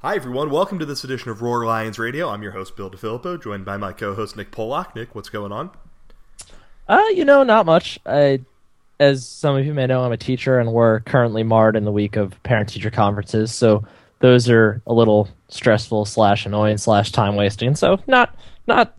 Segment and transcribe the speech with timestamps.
[0.00, 0.50] Hi, everyone.
[0.50, 2.28] Welcome to this edition of Roar Lions Radio.
[2.28, 4.94] I'm your host, Bill DeFilippo, joined by my co host, Nick Pollock.
[4.94, 5.72] Nick, what's going on?
[6.86, 7.98] Uh, you know, not much.
[8.06, 8.42] I,
[9.00, 11.90] as some of you may know, I'm a teacher, and we're currently marred in the
[11.90, 13.52] week of parent teacher conferences.
[13.52, 13.82] So
[14.20, 17.74] those are a little stressful slash annoying slash time wasting.
[17.74, 18.36] So not
[18.68, 18.96] not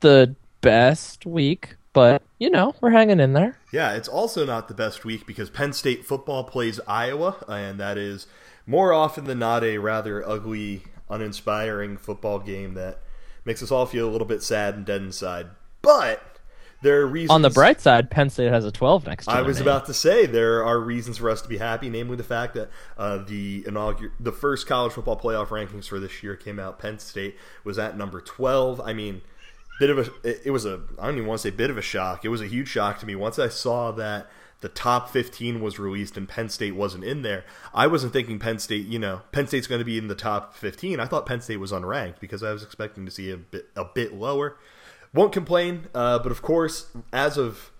[0.00, 3.56] the best week, but you know, we're hanging in there.
[3.72, 7.96] Yeah, it's also not the best week because Penn State football plays Iowa, and that
[7.96, 8.26] is
[8.66, 13.00] more often than not a rather ugly, uninspiring football game that
[13.44, 15.48] makes us all feel a little bit sad and dead inside.
[15.82, 16.32] But
[16.82, 17.30] there are reasons.
[17.30, 19.94] On the bright side, Penn State has a 12 next to I was about to
[19.94, 23.64] say there are reasons for us to be happy, namely the fact that uh, the
[23.66, 26.78] inaugural, the first college football playoff rankings for this year came out.
[26.78, 28.80] Penn State was at number 12.
[28.80, 29.22] I mean,
[29.78, 31.82] bit of a it was a I don't even want to say bit of a
[31.82, 32.24] shock.
[32.24, 34.28] It was a huge shock to me once I saw that
[34.62, 37.44] the top 15 was released and Penn State wasn't in there.
[37.74, 40.54] I wasn't thinking Penn State, you know, Penn State's going to be in the top
[40.54, 41.00] 15.
[41.00, 43.84] I thought Penn State was unranked because I was expecting to see a bit a
[43.84, 44.56] bit lower.
[45.12, 47.72] Won't complain, uh, but of course, as of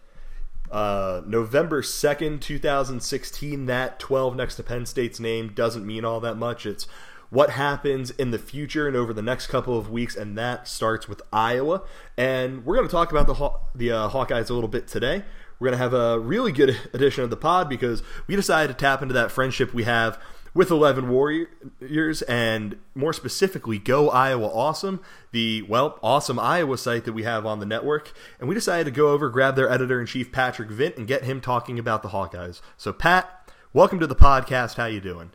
[0.70, 6.34] uh, November 2nd, 2016, that 12 next to Penn State's name doesn't mean all that
[6.34, 6.66] much.
[6.66, 6.86] It's
[7.30, 11.08] what happens in the future and over the next couple of weeks, and that starts
[11.08, 11.82] with Iowa.
[12.16, 15.24] And we're going to talk about the Haw- the uh, Hawkeyes a little bit today.
[15.62, 18.84] We're going to have a really good edition of the pod because we decided to
[18.84, 20.18] tap into that friendship we have
[20.54, 27.12] with 11 Warriors and more specifically Go Iowa Awesome, the well, awesome Iowa site that
[27.12, 28.12] we have on the network.
[28.40, 31.22] And we decided to go over, grab their editor in chief Patrick Vint and get
[31.22, 32.60] him talking about the Hawkeyes.
[32.76, 34.74] So Pat, welcome to the podcast.
[34.74, 35.30] How you doing?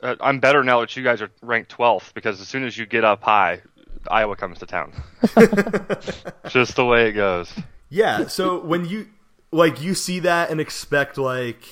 [0.00, 2.86] Uh, I'm better now that you guys are ranked 12th because as soon as you
[2.86, 3.62] get up high,
[4.08, 4.92] Iowa comes to town.
[6.48, 7.52] Just the way it goes.
[7.88, 9.08] Yeah, so when you
[9.52, 11.62] like you see that and expect like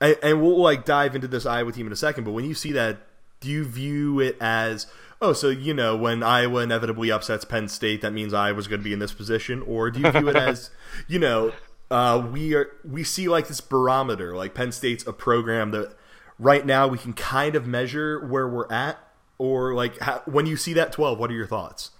[0.00, 2.54] and, and we'll like dive into this Iowa team in a second, but when you
[2.54, 2.98] see that,
[3.40, 4.86] do you view it as
[5.20, 8.84] oh, so you know when Iowa inevitably upsets Penn State, that means Iowa's going to
[8.84, 10.70] be in this position, or do you view it as
[11.08, 11.52] you know
[11.90, 15.94] uh, we are we see like this barometer, like Penn State's a program that
[16.38, 18.98] right now we can kind of measure where we're at,
[19.38, 21.90] or like how, when you see that twelve, what are your thoughts?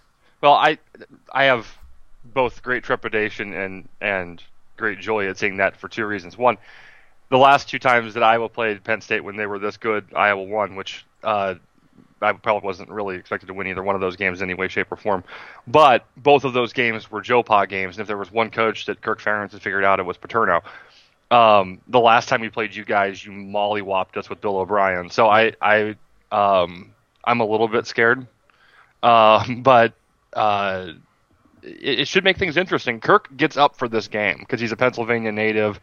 [0.43, 0.79] Well, I
[1.33, 1.79] I have
[2.35, 4.43] both great trepidation and and
[4.77, 6.37] great joy at seeing that for two reasons.
[6.37, 6.59] One,
[7.31, 10.43] the last two times that Iowa played Penn State when they were this good, Iowa
[10.43, 11.55] won, which uh,
[12.21, 14.69] I probably wasn't really expected to win either one of those games in any way,
[14.69, 15.25] shape, or form.
[15.67, 18.87] But both of those games were Joe Pa games, and if there was one coach
[18.87, 20.63] that Kirk Ferentz had figured out, it was Paterno.
[21.31, 25.11] Um, the last time we played you guys, you mollywopped us with Bill O'Brien.
[25.11, 25.97] So I, I,
[26.31, 26.93] um,
[27.25, 28.27] I'm a little bit scared,
[29.03, 29.93] uh, but
[30.33, 30.93] uh,
[31.67, 33.01] it, it should make things interesting.
[33.01, 35.81] Kirk gets up for this game because he's a Pennsylvania native.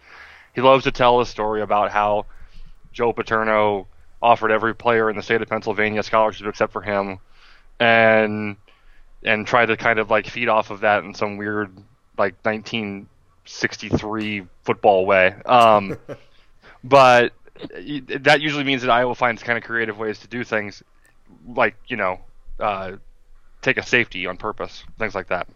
[0.56, 2.26] He loves to tell a story about how
[2.92, 3.88] Joe Paterno
[4.22, 7.20] offered every player in the state of Pennsylvania scholarship except for him,
[7.80, 8.56] and
[9.24, 11.72] and try to kind of like feed off of that in some weird
[12.18, 15.34] like 1963 football way.
[15.46, 15.98] Um,
[16.84, 17.34] but
[18.20, 20.84] that usually means that Iowa finds kind of creative ways to do things,
[21.48, 22.20] like you know,
[22.60, 22.94] uh,
[23.64, 25.48] take a safety on purpose, things like that.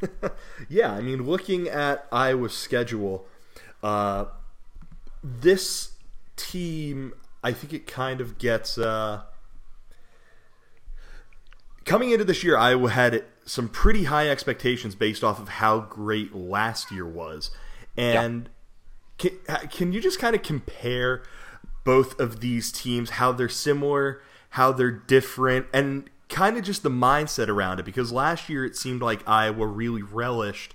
[0.68, 3.26] yeah, I mean, looking at Iowa's schedule,
[3.82, 4.26] uh,
[5.22, 5.92] this
[6.36, 7.12] team,
[7.42, 8.78] I think it kind of gets.
[8.78, 9.22] Uh,
[11.84, 16.34] coming into this year, Iowa had some pretty high expectations based off of how great
[16.34, 17.50] last year was.
[17.96, 18.48] And
[19.18, 19.30] yeah.
[19.46, 21.22] can, can you just kind of compare
[21.84, 26.90] both of these teams, how they're similar, how they're different, and kind of just the
[26.90, 27.84] mindset around it?
[27.84, 30.74] Because last year it seemed like Iowa really relished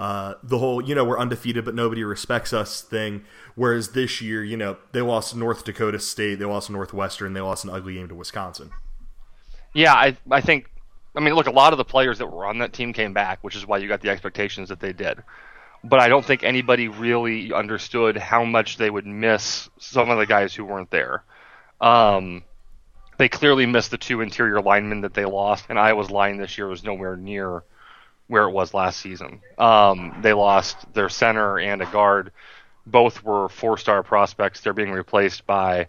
[0.00, 3.22] uh, the whole, you know, we're undefeated but nobody respects us thing.
[3.54, 7.64] Whereas this year, you know, they lost North Dakota State, they lost Northwestern, they lost
[7.64, 8.70] an ugly game to Wisconsin.
[9.74, 10.70] Yeah, I I think,
[11.14, 13.40] I mean, look, a lot of the players that were on that team came back,
[13.42, 15.22] which is why you got the expectations that they did.
[15.84, 20.26] But I don't think anybody really understood how much they would miss some of the
[20.26, 21.24] guys who weren't there.
[21.80, 22.42] Um,
[23.20, 26.66] they clearly missed the two interior linemen that they lost, and Iowa's line this year
[26.66, 27.62] was nowhere near
[28.28, 29.42] where it was last season.
[29.58, 32.32] Um, they lost their center and a guard.
[32.86, 34.62] Both were four-star prospects.
[34.62, 35.88] They're being replaced by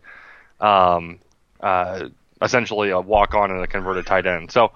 [0.59, 1.19] um,
[1.61, 2.09] uh,
[2.41, 4.51] essentially a walk-on and a converted tight end.
[4.51, 4.73] So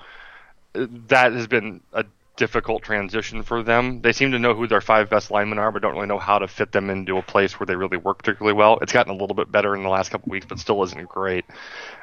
[0.72, 2.06] that has been a
[2.38, 4.02] difficult transition for them.
[4.02, 6.40] They seem to know who their five best linemen are, but don't really know how
[6.40, 8.80] to fit them into a place where they really work particularly well.
[8.82, 11.44] It's gotten a little bit better in the last couple weeks, but still isn't great.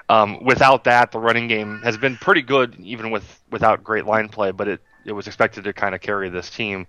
[0.08, 4.28] Um, without that, the running game has been pretty good, even with without great line
[4.28, 4.50] play.
[4.50, 6.86] But it it was expected to kind of carry this team.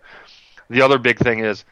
[0.69, 1.65] The other big thing is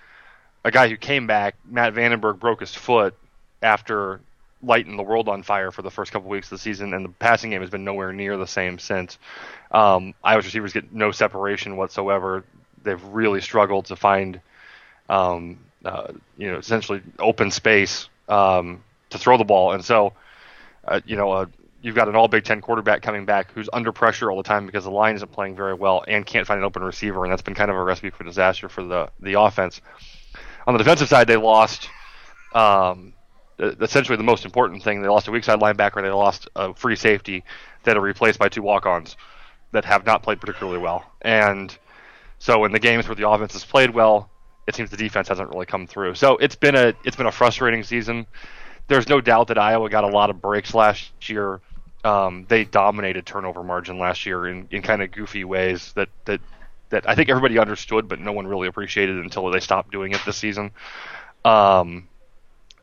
[0.64, 3.16] a guy who came back, Matt VandeBerg, broke his foot
[3.62, 4.22] after
[4.64, 7.10] lighting the world on fire for the first couple weeks of the season, and the
[7.10, 9.18] passing game has been nowhere near the same since.
[9.72, 12.44] Um, Iowa's receivers get no separation whatsoever.
[12.84, 14.40] They've really struggled to find,
[15.10, 20.14] um, uh, you know, essentially open space um, to throw the ball, and so,
[20.86, 21.46] uh, you know, uh,
[21.82, 24.66] you've got an All Big Ten quarterback coming back who's under pressure all the time
[24.66, 27.42] because the line isn't playing very well and can't find an open receiver, and that's
[27.42, 29.82] been kind of a recipe for disaster for the the offense.
[30.68, 31.90] On the defensive side, they lost.
[32.54, 33.14] Um,
[33.62, 35.02] essentially the most important thing.
[35.02, 36.02] They lost a weak side linebacker.
[36.02, 37.44] They lost a free safety
[37.84, 39.16] that are replaced by two walk-ons
[39.72, 41.06] that have not played particularly well.
[41.22, 41.76] And
[42.40, 44.30] so in the games where the offense has played well,
[44.68, 46.16] it seems the defense hasn't really come through.
[46.16, 48.26] So it's been a it's been a frustrating season.
[48.92, 51.62] There's no doubt that Iowa got a lot of breaks last year.
[52.04, 56.42] Um, they dominated turnover margin last year in, in kind of goofy ways that, that
[56.90, 60.20] that I think everybody understood, but no one really appreciated until they stopped doing it
[60.26, 60.72] this season.
[61.46, 62.10] Um,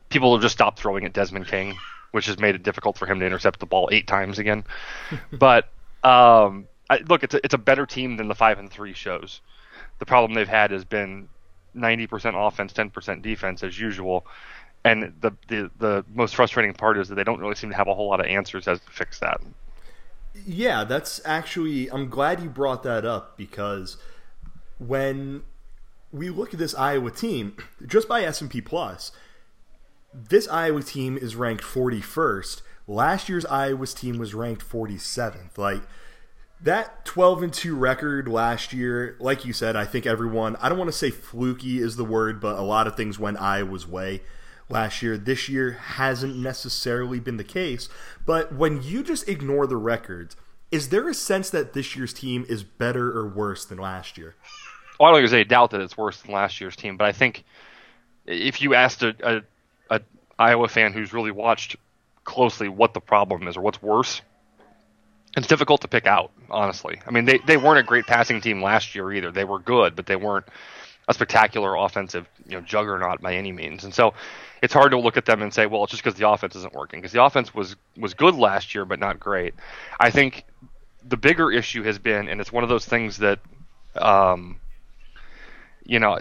[0.09, 1.75] people have just stopped throwing at Desmond King,
[2.09, 4.63] which has made it difficult for him to intercept the ball eight times again.
[5.31, 5.65] but
[6.03, 9.41] um, I, look, it's a, it's a better team than the five and three shows.
[9.99, 11.29] The problem they've had has been
[11.75, 14.25] 90% offense, 10% defense as usual.
[14.85, 17.87] And the, the the most frustrating part is that they don't really seem to have
[17.87, 19.41] a whole lot of answers as to fix that.
[20.45, 21.91] Yeah, that's actually.
[21.91, 23.97] I'm glad you brought that up because
[24.77, 25.43] when
[26.11, 29.11] we look at this Iowa team, just by S and P Plus,
[30.13, 32.61] this Iowa team is ranked 41st.
[32.87, 35.57] Last year's Iowa's team was ranked 47th.
[35.57, 35.81] Like
[36.61, 40.77] that 12 and 2 record last year, like you said, I think everyone, I don't
[40.77, 44.21] want to say fluky is the word, but a lot of things went Iowa's way
[44.69, 45.17] last year.
[45.17, 47.89] This year hasn't necessarily been the case.
[48.25, 50.35] But when you just ignore the records,
[50.71, 54.35] is there a sense that this year's team is better or worse than last year?
[54.99, 57.05] Well, I don't think there's any doubt that it's worse than last year's team, but
[57.05, 57.43] I think
[58.25, 59.41] if you asked a, a
[59.89, 60.01] a
[60.37, 61.75] Iowa fan who's really watched
[62.23, 64.21] closely what the problem is or what's worse,
[65.35, 67.01] it's difficult to pick out, honestly.
[67.07, 69.31] I mean, they, they weren't a great passing team last year either.
[69.31, 70.45] They were good, but they weren't
[71.09, 73.83] a spectacular offensive you know juggernaut by any means.
[73.83, 74.13] And so
[74.61, 76.73] it's hard to look at them and say, well, it's just because the offense isn't
[76.73, 77.01] working.
[77.01, 79.55] Because the offense was was good last year, but not great.
[79.99, 80.45] I think
[81.03, 83.39] the bigger issue has been, and it's one of those things that,
[83.95, 84.59] um,
[85.85, 86.19] you know,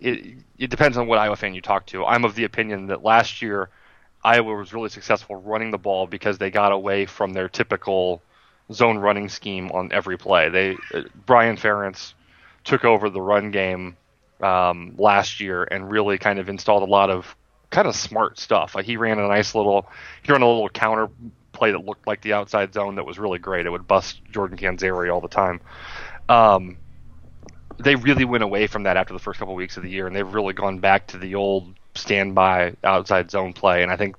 [0.00, 2.04] it, it depends on what Iowa fan you talk to.
[2.04, 3.68] I'm of the opinion that last year
[4.24, 8.22] Iowa was really successful running the ball because they got away from their typical
[8.72, 10.48] zone running scheme on every play.
[10.48, 12.14] They uh, Brian Ferentz
[12.64, 13.96] took over the run game
[14.40, 17.36] um, last year and really kind of installed a lot of
[17.70, 18.74] kind of smart stuff.
[18.74, 19.88] Like he ran a nice little
[20.22, 21.08] he ran a little counter
[21.52, 23.66] play that looked like the outside zone that was really great.
[23.66, 25.60] It would bust Jordan Canzeri all the time.
[26.28, 26.76] Um,
[27.78, 30.06] they really went away from that after the first couple of weeks of the year,
[30.06, 33.82] and they've really gone back to the old standby outside zone play.
[33.82, 34.16] And I think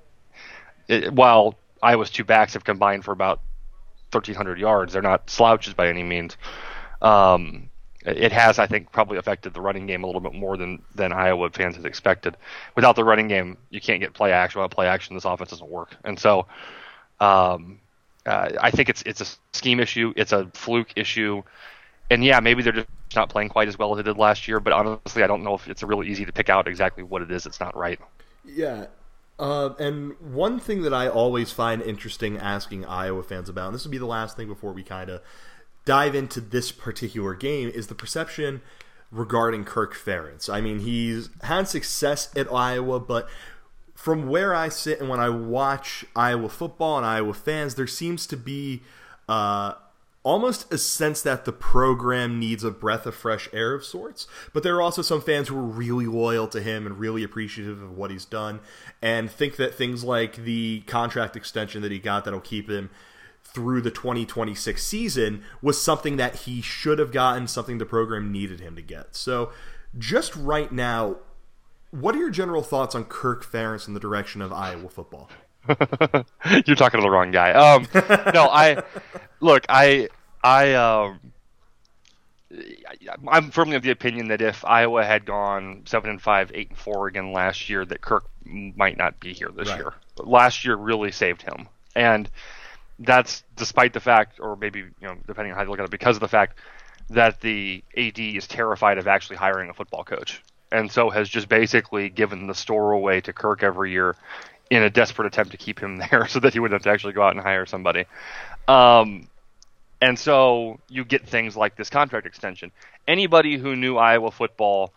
[0.88, 3.42] it, while Iowa's two backs have combined for about
[4.12, 6.38] 1,300 yards, they're not slouches by any means.
[7.02, 7.70] Um,
[8.08, 11.12] it has, I think, probably affected the running game a little bit more than than
[11.12, 12.38] Iowa fans had expected.
[12.76, 14.60] Without the running game, you can't get play action.
[14.60, 15.96] Without play action, this offense doesn't work.
[16.04, 16.48] And so,
[17.20, 17.80] um,
[18.26, 20.14] uh, I think it's it's a scheme issue.
[20.16, 21.44] It's a fluke issue.
[22.10, 24.62] And yeah, maybe they're just not playing quite as well as they did last year.
[24.62, 27.32] But honestly, I don't know if it's really easy to pick out exactly what it
[27.32, 28.00] is that's not right.
[28.46, 28.86] Yeah.
[29.40, 33.84] Uh, and one thing that I always find interesting asking Iowa fans about, and this
[33.84, 35.22] would be the last thing before we kind of
[35.88, 38.62] dive into this particular game, is the perception
[39.10, 40.54] regarding Kirk Ferentz.
[40.54, 43.30] I mean, he's had success at Iowa, but
[43.96, 48.28] from where I sit and when I watch Iowa football and Iowa fans, there seems
[48.28, 48.82] to be
[49.30, 49.76] uh,
[50.24, 54.28] almost a sense that the program needs a breath of fresh air of sorts.
[54.52, 57.82] But there are also some fans who are really loyal to him and really appreciative
[57.82, 58.60] of what he's done
[59.02, 62.90] and think that things like the contract extension that he got that'll keep him
[63.58, 68.60] through the 2026 season was something that he should have gotten, something the program needed
[68.60, 69.16] him to get.
[69.16, 69.52] So,
[69.98, 71.16] just right now,
[71.90, 75.32] what are your general thoughts on Kirk Ferentz in the direction of Iowa football?
[76.68, 77.52] You're talking to the wrong guy.
[77.54, 77.88] Um,
[78.32, 78.84] no, I
[79.40, 79.66] look.
[79.70, 80.10] I
[80.44, 81.20] I um,
[83.28, 86.78] I'm firmly of the opinion that if Iowa had gone seven and five, eight and
[86.78, 89.80] four again last year, that Kirk might not be here this right.
[89.80, 89.94] year.
[90.20, 92.30] Last year really saved him, and
[93.00, 95.92] that's despite the fact, or maybe you know, depending on how you look at it,
[95.92, 96.58] because of the fact
[97.10, 101.48] that the AD is terrified of actually hiring a football coach, and so has just
[101.48, 104.16] basically given the store away to Kirk every year
[104.70, 107.14] in a desperate attempt to keep him there, so that he wouldn't have to actually
[107.14, 108.06] go out and hire somebody.
[108.68, 109.28] Um,
[110.02, 112.72] and so you get things like this contract extension.
[113.08, 114.94] Anybody who knew Iowa football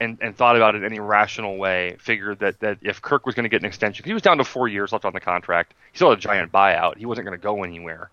[0.00, 3.34] and, and thought about it in any rational way, figured that, that if Kirk was
[3.34, 5.74] going to get an extension, he was down to four years left on the contract.
[5.92, 6.96] He still had a giant buyout.
[6.96, 8.10] He wasn't going to go anywhere.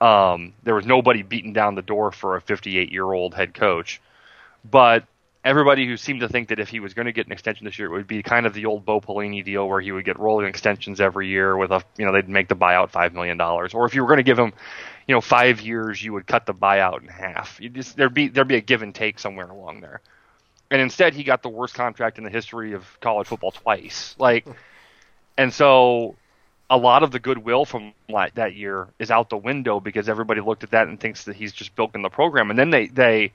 [0.00, 4.02] Um, there was nobody beating down the door for a 58 year old head coach.
[4.70, 5.04] But
[5.44, 7.78] everybody who seemed to think that if he was going to get an extension this
[7.78, 10.18] year, it would be kind of the old Bo Pelini deal where he would get
[10.18, 13.40] rolling extensions every year with a, you know, they'd make the buyout $5 million.
[13.40, 14.52] Or if you were going to give him,
[15.06, 17.58] you know, five years, you would cut the buyout in half.
[17.60, 20.02] You just, there'd be, there'd be a give and take somewhere along there
[20.74, 24.16] and instead he got the worst contract in the history of college football twice.
[24.18, 24.44] Like,
[25.38, 26.16] and so
[26.68, 30.64] a lot of the goodwill from that year is out the window because everybody looked
[30.64, 32.50] at that and thinks that he's just bilking the program.
[32.50, 33.30] And then they they,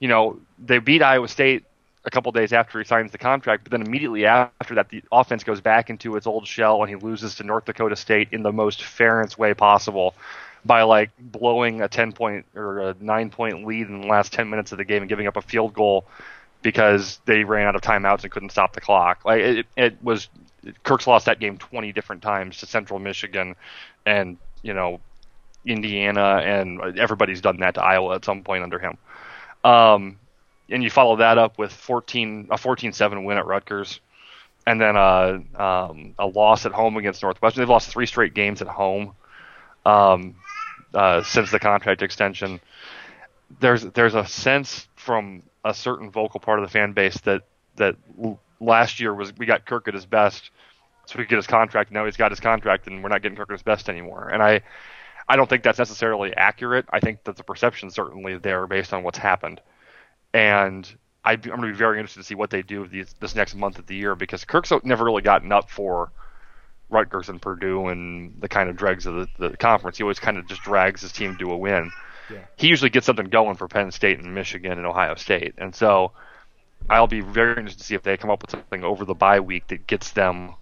[0.00, 1.64] you know, they beat Iowa State
[2.04, 5.44] a couple days after he signs the contract, but then immediately after that, the offense
[5.44, 8.52] goes back into its old shell and he loses to North Dakota State in the
[8.52, 10.14] most fairest way possible
[10.62, 14.50] by like blowing a 10 point or a 9 point lead in the last 10
[14.50, 16.04] minutes of the game and giving up a field goal
[16.66, 19.24] because they ran out of timeouts and couldn't stop the clock.
[19.24, 20.28] Like it, it was
[20.82, 23.54] Kirk's lost that game 20 different times to Central Michigan
[24.04, 24.98] and, you know,
[25.64, 28.98] Indiana and everybody's done that to Iowa at some point under him.
[29.62, 30.18] Um,
[30.68, 34.00] and you follow that up with 14 a 14-7 win at Rutgers
[34.66, 37.62] and then a um, a loss at home against Northwestern.
[37.62, 39.14] They've lost three straight games at home
[39.84, 40.34] um,
[40.92, 42.60] uh, since the contract extension.
[43.60, 47.42] There's there's a sense from a certain vocal part of the fan base that
[47.76, 47.96] that
[48.60, 50.50] last year was we got Kirk at his best,
[51.06, 51.90] so we could get his contract.
[51.90, 54.30] Now he's got his contract, and we're not getting Kirk at his best anymore.
[54.32, 54.62] And I,
[55.28, 56.86] I don't think that's necessarily accurate.
[56.90, 59.60] I think that the perception certainly there based on what's happened,
[60.32, 60.90] and
[61.24, 63.56] I, am going to be very interested to see what they do these, this next
[63.56, 66.12] month of the year because Kirk's never really gotten up for
[66.88, 69.96] Rutgers and Purdue and the kind of dregs of the, the conference.
[69.96, 71.90] He always kind of just drags his team to a win
[72.30, 72.38] yeah.
[72.56, 75.54] he usually gets something going for Penn State and Michigan and Ohio State.
[75.58, 76.12] And so
[76.88, 79.40] I'll be very interested to see if they come up with something over the bye
[79.40, 80.54] week that gets them, you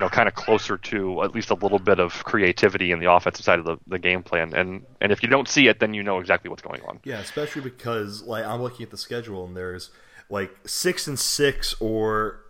[0.00, 3.44] know, kind of closer to at least a little bit of creativity in the offensive
[3.44, 4.54] side of the, the game plan.
[4.54, 7.00] And and if you don't see it, then you know exactly what's going on.
[7.04, 9.90] Yeah, especially because like I'm looking at the schedule and there's
[10.30, 12.43] like six and six or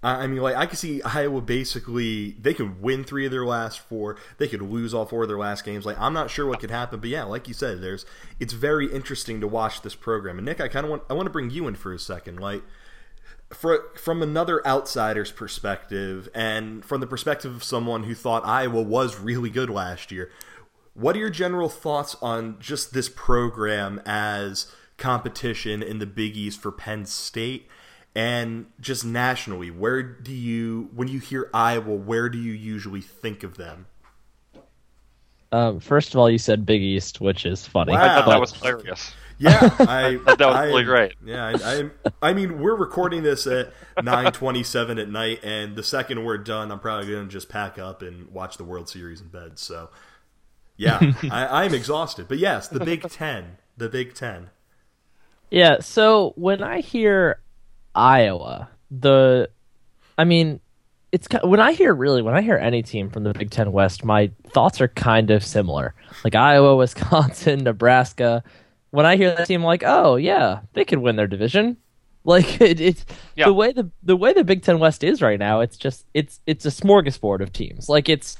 [0.00, 3.80] I mean, like I could see Iowa basically they could win three of their last
[3.80, 4.16] four.
[4.38, 5.84] They could lose all four of their last games.
[5.84, 8.06] Like I'm not sure what could happen, but yeah, like you said, there's
[8.38, 10.38] it's very interesting to watch this program.
[10.38, 12.38] And Nick, I kind of want I want to bring you in for a second,
[12.38, 12.62] like
[13.50, 19.18] for, from another outsider's perspective, and from the perspective of someone who thought Iowa was
[19.18, 20.30] really good last year.
[20.94, 26.60] What are your general thoughts on just this program as competition in the Big East
[26.60, 27.68] for Penn State?
[28.18, 33.44] And just nationally, where do you when you hear Iowa, where do you usually think
[33.44, 33.86] of them?
[35.52, 37.92] Um, first of all, you said Big East, which is funny.
[37.92, 38.02] Wow.
[38.02, 39.14] I thought that was hilarious.
[39.38, 41.12] Yeah, I, that was really great.
[41.24, 41.90] Yeah, I, I,
[42.30, 43.72] I, mean, we're recording this at
[44.02, 47.78] nine twenty-seven at night, and the second we're done, I'm probably going to just pack
[47.78, 49.60] up and watch the World Series in bed.
[49.60, 49.90] So,
[50.76, 50.98] yeah,
[51.30, 52.26] I, I'm exhausted.
[52.26, 54.50] But yes, the Big Ten, the Big Ten.
[55.52, 55.78] Yeah.
[55.78, 57.38] So when I hear
[57.98, 59.50] Iowa, the,
[60.16, 60.60] I mean,
[61.12, 64.04] it's when I hear really when I hear any team from the Big Ten West,
[64.04, 65.94] my thoughts are kind of similar.
[66.22, 68.42] Like Iowa, Wisconsin, Nebraska.
[68.90, 71.76] When I hear that team, I'm like, oh yeah, they could win their division.
[72.24, 73.46] Like it, it's yeah.
[73.46, 75.60] the way the the way the Big Ten West is right now.
[75.60, 77.88] It's just it's it's a smorgasbord of teams.
[77.88, 78.36] Like it's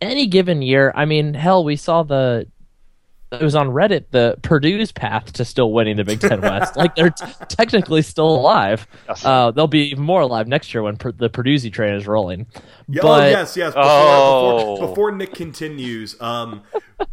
[0.00, 0.90] any given year.
[0.96, 2.48] I mean, hell, we saw the
[3.40, 6.76] it was on Reddit the Purdue's path to still winning the Big Ten West.
[6.76, 8.86] like they're t- technically still alive.
[9.08, 9.24] Yes.
[9.24, 12.46] Uh, they'll be even more alive next year when per- the Purdue train is rolling.
[12.88, 13.74] Yeah, oh, but, oh yes, yes.
[13.74, 14.74] Before, oh.
[14.74, 16.62] before, before Nick continues, um,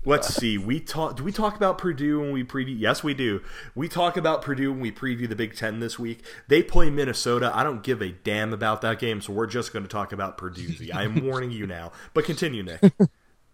[0.06, 0.58] let's see.
[0.58, 1.18] We talk.
[1.18, 2.76] Do we talk about Purdue when we preview?
[2.78, 3.42] Yes, we do.
[3.76, 6.24] We talk about Purdue when we preview the Big Ten this week.
[6.48, 7.52] They play Minnesota.
[7.54, 10.38] I don't give a damn about that game, so we're just going to talk about
[10.38, 10.90] Purdue.
[10.94, 11.92] I am warning you now.
[12.14, 12.82] But continue, Nick.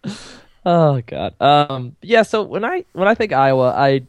[0.66, 1.34] Oh god.
[1.40, 4.02] Um yeah, so when I when I think Iowa, I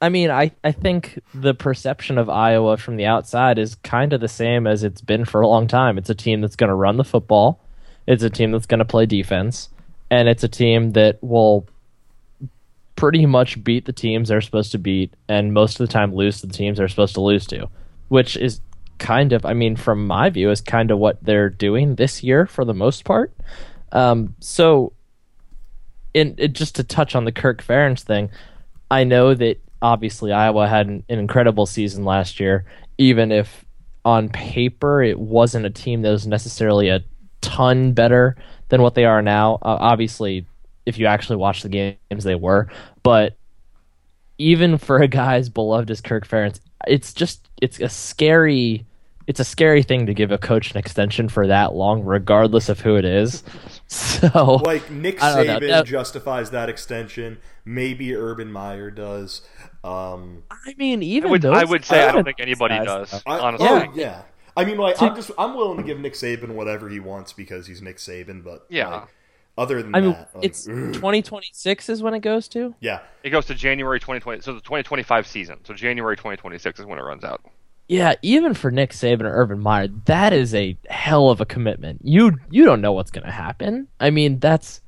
[0.00, 4.20] I mean, I I think the perception of Iowa from the outside is kind of
[4.20, 5.98] the same as it's been for a long time.
[5.98, 7.60] It's a team that's going to run the football.
[8.06, 9.68] It's a team that's going to play defense,
[10.10, 11.68] and it's a team that will
[12.96, 16.40] pretty much beat the teams they're supposed to beat and most of the time lose
[16.40, 17.68] to the teams they're supposed to lose to,
[18.08, 18.60] which is
[18.98, 22.46] kind of, I mean, from my view, is kind of what they're doing this year
[22.46, 23.32] for the most part.
[23.92, 24.92] Um, so
[26.14, 28.30] it, just to touch on the Kirk Ferentz thing,
[28.90, 32.64] I know that obviously Iowa had an, an, incredible season last year,
[32.98, 33.64] even if
[34.04, 37.02] on paper it wasn't a team that was necessarily a
[37.40, 38.36] ton better
[38.68, 39.54] than what they are now.
[39.56, 40.46] Uh, obviously,
[40.86, 42.68] if you actually watch the games, they were.
[43.02, 43.36] But
[44.38, 48.84] even for a guy as beloved as Kirk Ferentz, it's just it's a scary
[49.26, 52.80] it's a scary thing to give a coach an extension for that long, regardless of
[52.80, 53.42] who it is.
[54.32, 55.58] So, like Nick I don't know.
[55.60, 57.38] Saban That- justifies that extension.
[57.64, 59.42] Maybe Urban Meyer does.
[59.84, 63.10] Um, I mean, I even would, those I would say I don't think anybody guys,
[63.10, 63.22] does.
[63.26, 64.22] I, honestly, Oh yeah.
[64.56, 67.32] I mean, like To- I'm just I'm willing to give Nick Saban whatever he wants
[67.32, 68.42] because he's Nick Saban.
[68.44, 68.88] But Yeah.
[68.88, 69.08] like,
[69.58, 70.94] other than I mean, that, like, it's ugh.
[70.94, 72.74] 2026 is when it goes to.
[72.80, 73.00] yeah.
[73.22, 75.58] it goes to January 2020, so the 2025 season.
[75.64, 77.42] So January 2026 is when it runs out.
[77.92, 82.00] Yeah, even for Nick Saban or Urban Meyer, that is a hell of a commitment.
[82.02, 83.86] You you don't know what's going to happen.
[84.00, 84.80] I mean, that's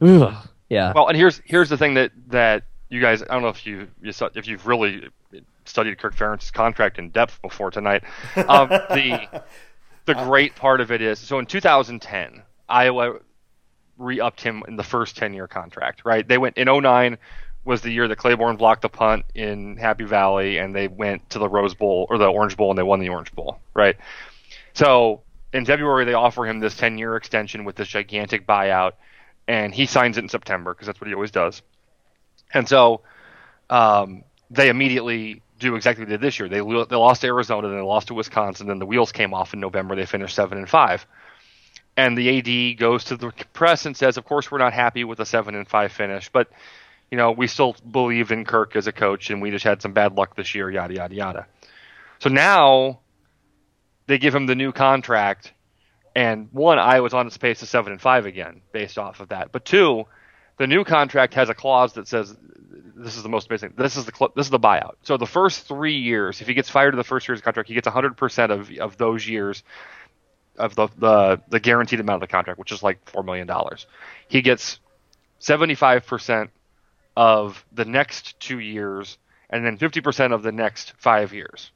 [0.00, 0.34] ugh,
[0.70, 0.94] yeah.
[0.94, 3.88] Well, and here's here's the thing that that you guys I don't know if you,
[4.00, 5.06] you saw- if you've really
[5.66, 8.04] studied Kirk Ferentz's contract in depth before tonight.
[8.36, 9.42] Um, the
[10.06, 13.18] the great part of it is so in 2010 Iowa
[13.98, 16.06] re-upped him in the first 10 year contract.
[16.06, 16.26] Right?
[16.26, 17.18] They went in 09
[17.66, 21.38] was the year that Claiborne blocked the punt in Happy Valley, and they went to
[21.38, 23.58] the Rose Bowl or the Orange Bowl, and they won the Orange Bowl.
[23.74, 23.96] Right?
[24.72, 28.92] So in February they offer him this 10 year extension with this gigantic buyout
[29.48, 31.62] and he signs it in September because that's what he always does.
[32.52, 33.02] And so
[33.70, 36.48] um, they immediately do exactly what they did this year.
[36.48, 39.54] They they lost to Arizona, then they lost to Wisconsin, then the wheels came off
[39.54, 39.96] in November.
[39.96, 41.06] They finished seven and five.
[41.96, 45.18] And the AD goes to the press and says, "Of course, we're not happy with
[45.20, 46.48] a seven and five finish, but
[47.10, 49.92] you know we still believe in Kirk as a coach, and we just had some
[49.92, 51.46] bad luck this year, yada yada yada."
[52.18, 53.00] So now
[54.06, 55.52] they give him the new contract,
[56.14, 59.52] and one, Iowa's on its pace to seven and five again, based off of that.
[59.52, 60.04] But two,
[60.58, 62.34] the new contract has a clause that says
[62.96, 63.76] this is the most basic.
[63.76, 64.94] This is the cl- this is the buyout.
[65.02, 67.74] So the first three years, if he gets fired in the first year's contract, he
[67.74, 69.62] gets 100 percent of of those years
[70.58, 73.86] of the, the the guaranteed amount of the contract, which is like four million dollars.
[74.28, 74.80] He gets
[75.40, 76.50] 75 percent
[77.16, 79.18] of the next two years,
[79.50, 81.70] and then 50 percent of the next five years.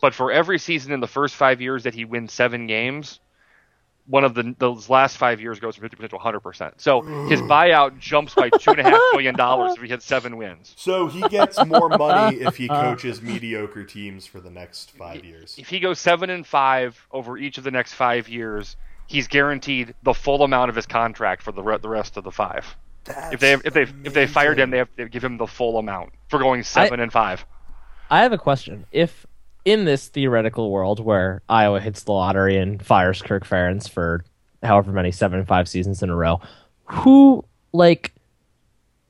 [0.00, 3.20] But for every season in the first five years that he wins seven games,
[4.06, 6.72] one of the those last five years goes from 50% to 100%.
[6.76, 10.36] So his buyout jumps by two and a half million dollars if he hits seven
[10.36, 10.74] wins.
[10.76, 15.56] So he gets more money if he coaches mediocre teams for the next five years.
[15.58, 19.94] If he goes seven and five over each of the next five years, he's guaranteed
[20.02, 22.76] the full amount of his contract for the re- the rest of the five.
[23.06, 25.78] If they if they if they fired him, they have to give him the full
[25.78, 27.44] amount for going seven and five.
[28.10, 28.86] I have a question.
[28.92, 29.26] If
[29.64, 34.24] in this theoretical world where Iowa hits the lottery and fires Kirk Ferentz for
[34.62, 36.40] however many seven and five seasons in a row,
[36.84, 38.12] who like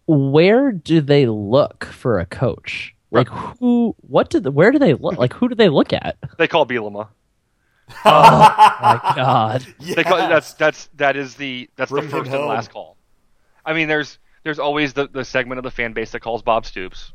[0.06, 2.94] where do they look for a coach?
[3.10, 3.94] Like who?
[4.00, 4.50] What do the?
[4.50, 5.16] Where do they look?
[5.18, 6.16] Like who do they look at?
[6.38, 7.08] They call Bielema.
[7.90, 9.66] Oh my God.
[9.78, 9.94] Yeah.
[9.94, 12.48] They call, that's that's that is the that's Bring the first and home.
[12.48, 12.96] last call.
[13.64, 16.66] I mean, there's there's always the, the segment of the fan base that calls Bob
[16.66, 17.12] Stoops.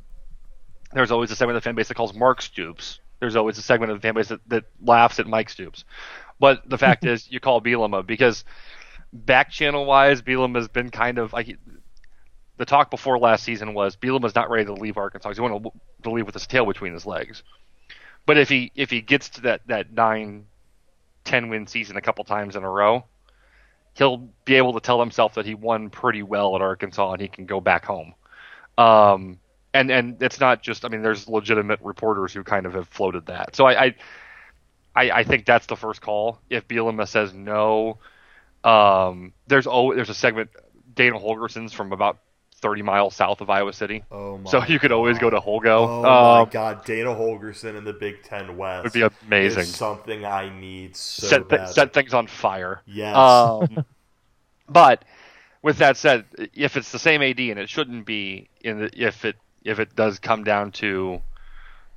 [0.93, 2.99] There's always a segment of the fan base that calls Mark Stoops.
[3.19, 5.85] There's always a segment of the fan base that, that laughs at Mike Stoops.
[6.39, 8.43] But the fact is, you call Bielema because
[9.13, 11.57] back channel wise, Bielema has been kind of like
[12.57, 15.33] the talk before last season was Bielema's not ready to leave Arkansas.
[15.33, 15.69] He wants
[16.03, 17.43] to leave with his tail between his legs.
[18.25, 20.45] But if he if he gets to that that nine
[21.25, 23.05] 10 win season a couple times in a row,
[23.99, 27.27] he'll be able to tell himself that he won pretty well at Arkansas and he
[27.27, 28.15] can go back home.
[28.77, 29.39] Um,
[29.73, 33.27] and and it's not just I mean there's legitimate reporters who kind of have floated
[33.27, 33.55] that.
[33.55, 33.95] So I I,
[34.95, 36.39] I, I think that's the first call.
[36.49, 37.99] If Bielema says no,
[38.63, 40.49] um, there's oh there's a segment
[40.95, 42.17] Dana Holgorsen's from about
[42.59, 44.03] 30 miles south of Iowa City.
[44.11, 45.87] Oh my So you could always go to Holgo.
[45.87, 49.63] Oh my Um, god, Dana Holgorsen in the Big Ten West would be amazing.
[49.65, 51.69] something I need so set, th- bad.
[51.69, 52.81] set things on fire.
[52.85, 53.15] yes.
[53.15, 53.85] Um,
[54.69, 55.03] but
[55.61, 59.25] with that said, if it's the same AD, and it shouldn't be, in the, if
[59.25, 61.21] it if it does come down to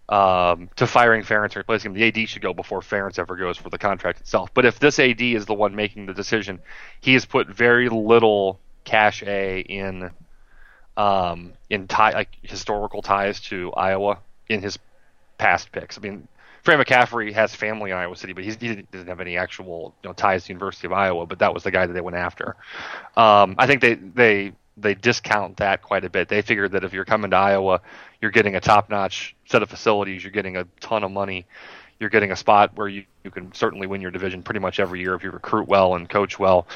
[0.09, 3.57] um, to firing Ferentz and replacing him, the AD should go before Ferentz ever goes
[3.57, 4.53] for the contract itself.
[4.53, 6.61] But if this AD is the one making the decision,
[7.01, 10.11] he has put very little cachet in
[10.97, 14.79] um, in tie like historical ties to Iowa in his
[15.39, 15.99] past picks.
[15.99, 16.29] I mean,
[16.63, 20.15] Fran McCaffery has family in Iowa City, but he doesn't have any actual you know,
[20.15, 21.27] ties to the University of Iowa.
[21.27, 22.57] But that was the guy that they went after.
[23.17, 26.29] Um, I think they they they discount that quite a bit.
[26.29, 27.81] They figured that if you're coming to Iowa,
[28.21, 31.45] you're getting a top-notch set of facilities, you're getting a ton of money,
[32.01, 35.01] you're getting a spot where you, you can certainly win your division pretty much every
[35.01, 36.67] year if you recruit well and coach well.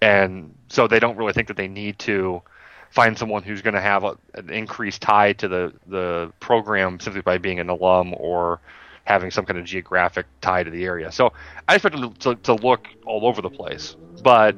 [0.00, 2.42] And so they don't really think that they need to
[2.90, 7.22] find someone who's going to have a, an increased tie to the, the program simply
[7.22, 8.60] by being an alum or
[9.04, 11.10] having some kind of geographic tie to the area.
[11.10, 11.32] So
[11.68, 13.96] I expect them to, to, to look all over the place.
[14.22, 14.56] But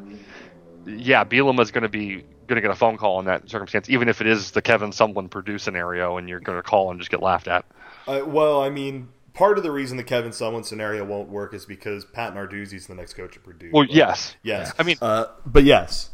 [0.86, 3.88] yeah, Bielema is going to be going to get a phone call in that circumstance,
[3.88, 7.00] even if it is the Kevin Sumlin Purdue scenario, and you're going to call and
[7.00, 7.64] just get laughed at.
[8.06, 11.64] Uh, well, I mean, part of the reason the Kevin Sumlin scenario won't work is
[11.64, 13.70] because Pat Narduzzi's the next coach at Purdue.
[13.72, 14.36] Well, but- yes.
[14.42, 14.72] yes.
[14.78, 16.10] I mean- uh, but yes,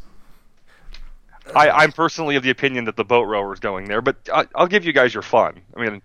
[1.55, 4.45] I, I'm personally of the opinion that the boat rower is going there, but I,
[4.55, 5.59] I'll give you guys your fun.
[5.75, 6.01] I mean,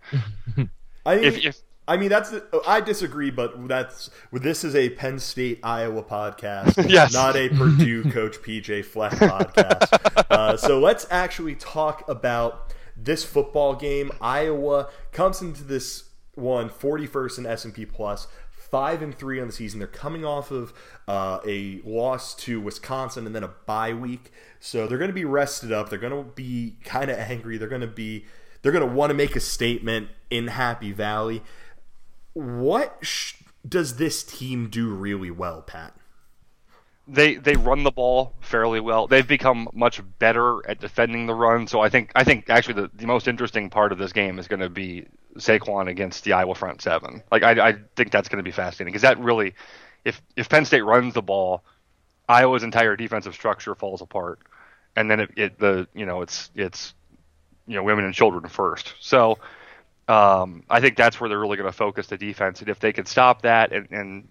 [1.07, 2.33] I mean, if, if I mean that's
[2.66, 7.12] I disagree, but that's this is a Penn State Iowa podcast, Yes.
[7.12, 10.24] not a Purdue coach PJ Fleck podcast.
[10.30, 14.11] uh, so let's actually talk about this football game.
[14.20, 16.04] Iowa comes into this
[16.37, 18.26] one 41st in S and P plus.
[18.75, 19.79] Five and three on the season.
[19.79, 20.73] They're coming off of
[21.07, 25.25] uh, a loss to Wisconsin and then a bye week, so they're going to be
[25.25, 25.91] rested up.
[25.91, 27.57] They're going to be kind of angry.
[27.57, 28.25] They're going to be
[28.63, 31.45] they're going to want to make a statement in Happy Valley.
[32.33, 33.35] What sh-
[33.65, 35.95] does this team do really well, Pat?
[37.07, 39.07] they they run the ball fairly well.
[39.07, 41.67] They've become much better at defending the run.
[41.67, 44.49] So I think I think actually the, the most interesting part of this game is
[44.49, 47.23] going to be Saquon against the Iowa front seven.
[47.31, 49.55] Like I, I think that's going to be fascinating because that really,
[50.05, 51.62] if if Penn State runs the ball,
[52.29, 54.40] Iowa's entire defensive structure falls apart,
[54.97, 56.94] and then it, it the you know it's it's
[57.66, 58.94] you know women and children first.
[59.01, 59.38] So.
[60.07, 62.92] Um, I think that's where they're really going to focus the defense, and if they
[62.92, 64.29] can stop that and, and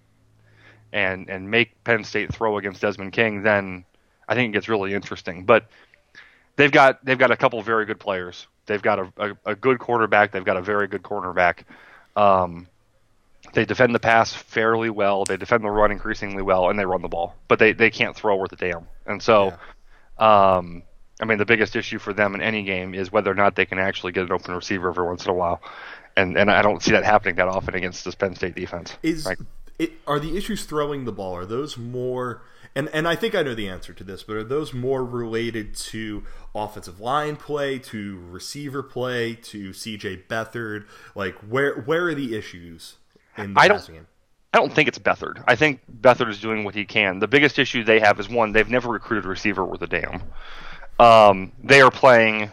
[0.92, 3.84] and and make Penn State throw against Desmond King, then
[4.28, 5.44] I think it gets really interesting.
[5.44, 5.66] But
[6.56, 8.46] they've got they've got a couple very good players.
[8.66, 10.32] They've got a, a, a good quarterback.
[10.32, 11.64] They've got a very good cornerback.
[12.16, 12.68] Um,
[13.52, 15.24] they defend the pass fairly well.
[15.24, 17.36] They defend the run increasingly well, and they run the ball.
[17.46, 18.86] But they, they can't throw worth a damn.
[19.06, 19.52] And so,
[20.18, 20.82] um,
[21.20, 23.66] I mean, the biggest issue for them in any game is whether or not they
[23.66, 25.60] can actually get an open receiver every once in a while.
[26.16, 28.96] And and I don't see that happening that often against this Penn State defense.
[29.02, 29.38] Is Right.
[29.78, 31.36] it are the issues throwing the ball?
[31.36, 32.42] Are those more
[32.76, 35.74] and and I think I know the answer to this, but are those more related
[35.76, 40.86] to offensive line play, to receiver play, to CJ Beathard?
[41.14, 42.96] Like where where are the issues
[43.36, 44.06] in the I don't- passing game?
[44.52, 45.42] I don't think it's Beathard.
[45.48, 47.18] I think Beathard is doing what he can.
[47.18, 50.22] The biggest issue they have is one, they've never recruited a receiver worth a damn.
[51.00, 52.52] Um, they are playing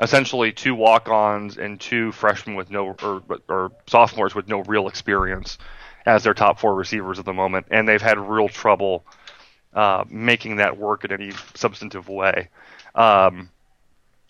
[0.00, 5.56] essentially two walk-ons and two freshmen with no or, or sophomores with no real experience
[6.04, 9.04] as their top four receivers at the moment, and they've had real trouble
[9.76, 12.48] uh, making that work in any substantive way.
[12.96, 13.50] Um,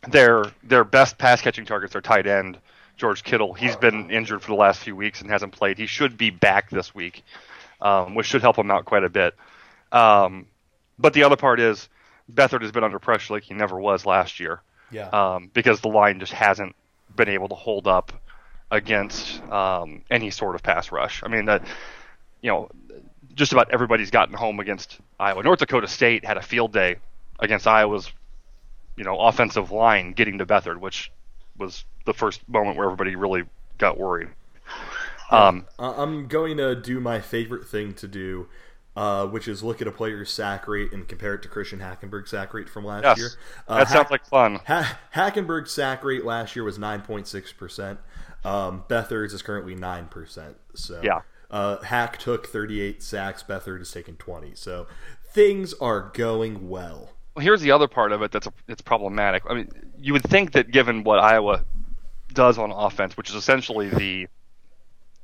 [0.08, 2.58] their their best pass catching targets are tight end
[2.96, 3.54] George Kittle.
[3.54, 5.78] He's been injured for the last few weeks and hasn't played.
[5.78, 7.24] He should be back this week,
[7.80, 9.34] um, which should help him out quite a bit.
[9.92, 10.46] Um,
[10.98, 11.88] but the other part is
[12.32, 15.08] Beathard has been under pressure like he never was last year Yeah.
[15.10, 16.74] um, because the line just hasn't
[17.14, 18.12] been able to hold up
[18.70, 21.22] against um, any sort of pass rush.
[21.24, 21.62] I mean that
[22.42, 22.68] you know
[23.36, 25.42] just about everybody's gotten home against Iowa.
[25.42, 26.96] North Dakota State had a field day
[27.38, 28.10] against Iowa's
[28.96, 31.12] you know offensive line getting to Beathard, which
[31.56, 33.44] was the first moment where everybody really
[33.78, 34.28] got worried.
[35.30, 38.48] Um, Uh, I'm going to do my favorite thing to do,
[38.96, 42.30] uh, which is look at a player's sack rate and compare it to Christian Hackenberg's
[42.30, 43.28] sack rate from last yes, year.
[43.66, 44.60] Uh, that sounds Hack- like fun.
[44.66, 47.98] Ha- Hackenberg's sack rate last year was 9.6%.
[48.44, 50.54] Um, Beathard's is currently 9%.
[50.74, 51.20] So Yeah.
[51.50, 53.42] Uh, Hack took 38 sacks.
[53.42, 54.54] Beathard has taken 20.
[54.54, 54.86] So
[55.32, 57.10] things are going well.
[57.34, 59.42] Well, here's the other part of it that's it's problematic.
[59.48, 61.64] I mean, you would think that given what Iowa
[62.32, 64.26] does on offense, which is essentially the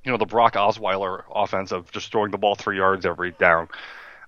[0.04, 3.68] you know the Brock Osweiler offense of just throwing the ball three yards every down,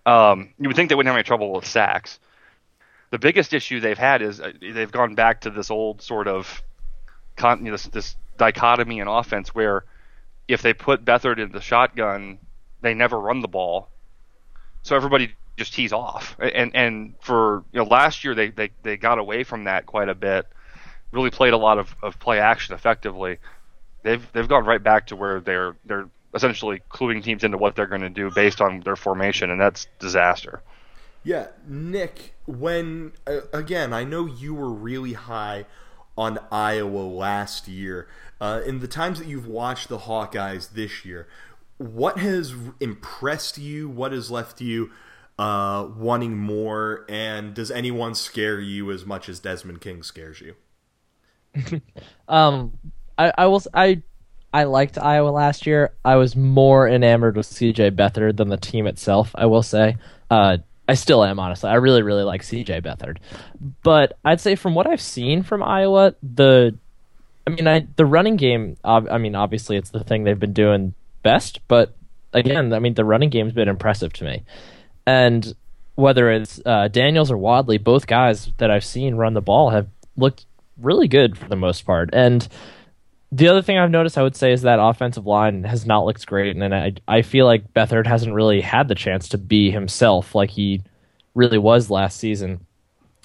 [0.06, 2.18] um, you would think they wouldn't have any trouble with sacks.
[3.10, 6.62] The biggest issue they've had is uh, they've gone back to this old sort of
[7.36, 9.84] con- you know, this, this dichotomy in offense where
[10.48, 12.38] if they put Beathard in the shotgun,
[12.80, 13.88] they never run the ball,
[14.82, 16.36] so everybody just tees off.
[16.38, 20.08] And and for you know last year they, they, they got away from that quite
[20.08, 20.46] a bit.
[21.12, 23.38] Really played a lot of, of play action effectively.
[24.02, 27.86] They've they've gone right back to where they're they're essentially cluing teams into what they're
[27.86, 30.62] going to do based on their formation, and that's disaster.
[31.22, 35.64] Yeah, Nick, when uh, again, I know you were really high
[36.16, 38.08] on Iowa last year.
[38.40, 41.28] Uh, in the times that you've watched the Hawkeyes this year,
[41.78, 43.88] what has impressed you?
[43.88, 44.90] What has left you
[45.38, 47.04] uh, wanting more?
[47.08, 50.54] And does anyone scare you as much as Desmond King scares you?
[52.26, 52.72] Um,
[53.18, 54.02] I I will I
[54.52, 55.92] I liked Iowa last year.
[56.04, 59.30] I was more enamored with CJ Beathard than the team itself.
[59.34, 59.96] I will say.
[60.30, 61.70] Uh, I still am honestly.
[61.70, 63.18] I really really like CJ Beathard,
[63.82, 66.76] but I'd say from what I've seen from Iowa, the
[67.46, 68.76] I mean, I the running game.
[68.84, 71.94] I mean, obviously it's the thing they've been doing best, but
[72.32, 74.42] again, I mean, the running game's been impressive to me,
[75.06, 75.54] and
[75.94, 79.88] whether it's uh, Daniels or Wadley, both guys that I've seen run the ball have
[80.16, 80.46] looked
[80.80, 82.10] really good for the most part.
[82.12, 82.46] And
[83.34, 86.24] The other thing I've noticed, I would say, is that offensive line has not looked
[86.24, 90.36] great, and I I feel like Beathard hasn't really had the chance to be himself
[90.36, 90.82] like he
[91.34, 92.64] really was last season,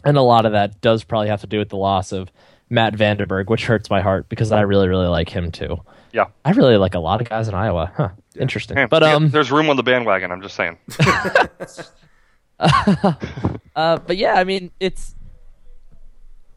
[0.04, 2.32] and a lot of that does probably have to do with the loss of
[2.72, 5.78] Matt VandeBerg, which hurts my heart because I really really like him too.
[6.12, 6.26] Yeah.
[6.44, 7.92] I really like a lot of guys in Iowa.
[7.96, 8.10] Huh.
[8.40, 8.78] Interesting.
[8.78, 10.32] Yeah, but yeah, um, there's room on the bandwagon.
[10.32, 10.80] I'm just saying.
[12.60, 15.14] uh, but yeah, I mean, it's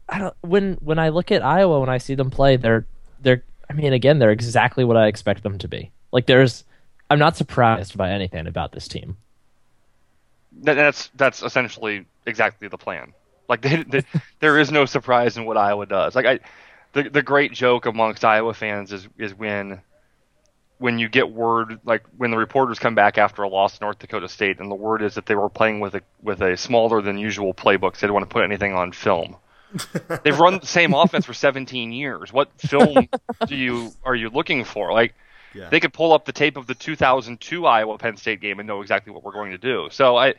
[0.09, 2.87] I don't when when I look at Iowa when I see them play, they're
[3.23, 5.91] they're I mean, again, they're exactly what I expect them to be.
[6.11, 6.63] Like there's
[7.09, 9.17] I'm not surprised by anything about this team.
[10.51, 13.13] That's that's essentially exactly the plan.
[13.47, 14.03] Like they, they,
[14.39, 16.15] there is no surprise in what Iowa does.
[16.15, 16.39] Like I,
[16.93, 19.81] the the great joke amongst Iowa fans is is when
[20.77, 23.99] when you get word like when the reporters come back after a loss to North
[23.99, 27.01] Dakota State and the word is that they were playing with a with a smaller
[27.01, 27.95] than usual playbook.
[27.95, 29.37] So they didn't want to put anything on film.
[30.23, 32.31] They've run the same offense for 17 years.
[32.31, 33.07] What film
[33.47, 34.91] do you are you looking for?
[34.93, 35.13] Like
[35.53, 35.69] Yeah.
[35.69, 38.81] they could pull up the tape of the 2002 Iowa Penn State game and know
[38.81, 39.87] exactly what we're going to do.
[39.91, 40.35] So I,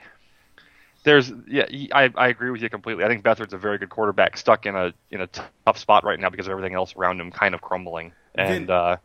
[1.04, 3.04] there's yeah, I, I agree with you completely.
[3.04, 6.18] I think Beathard's a very good quarterback, stuck in a in a tough spot right
[6.18, 8.12] now because of everything else around him kind of crumbling.
[8.34, 8.96] And Vin- uh,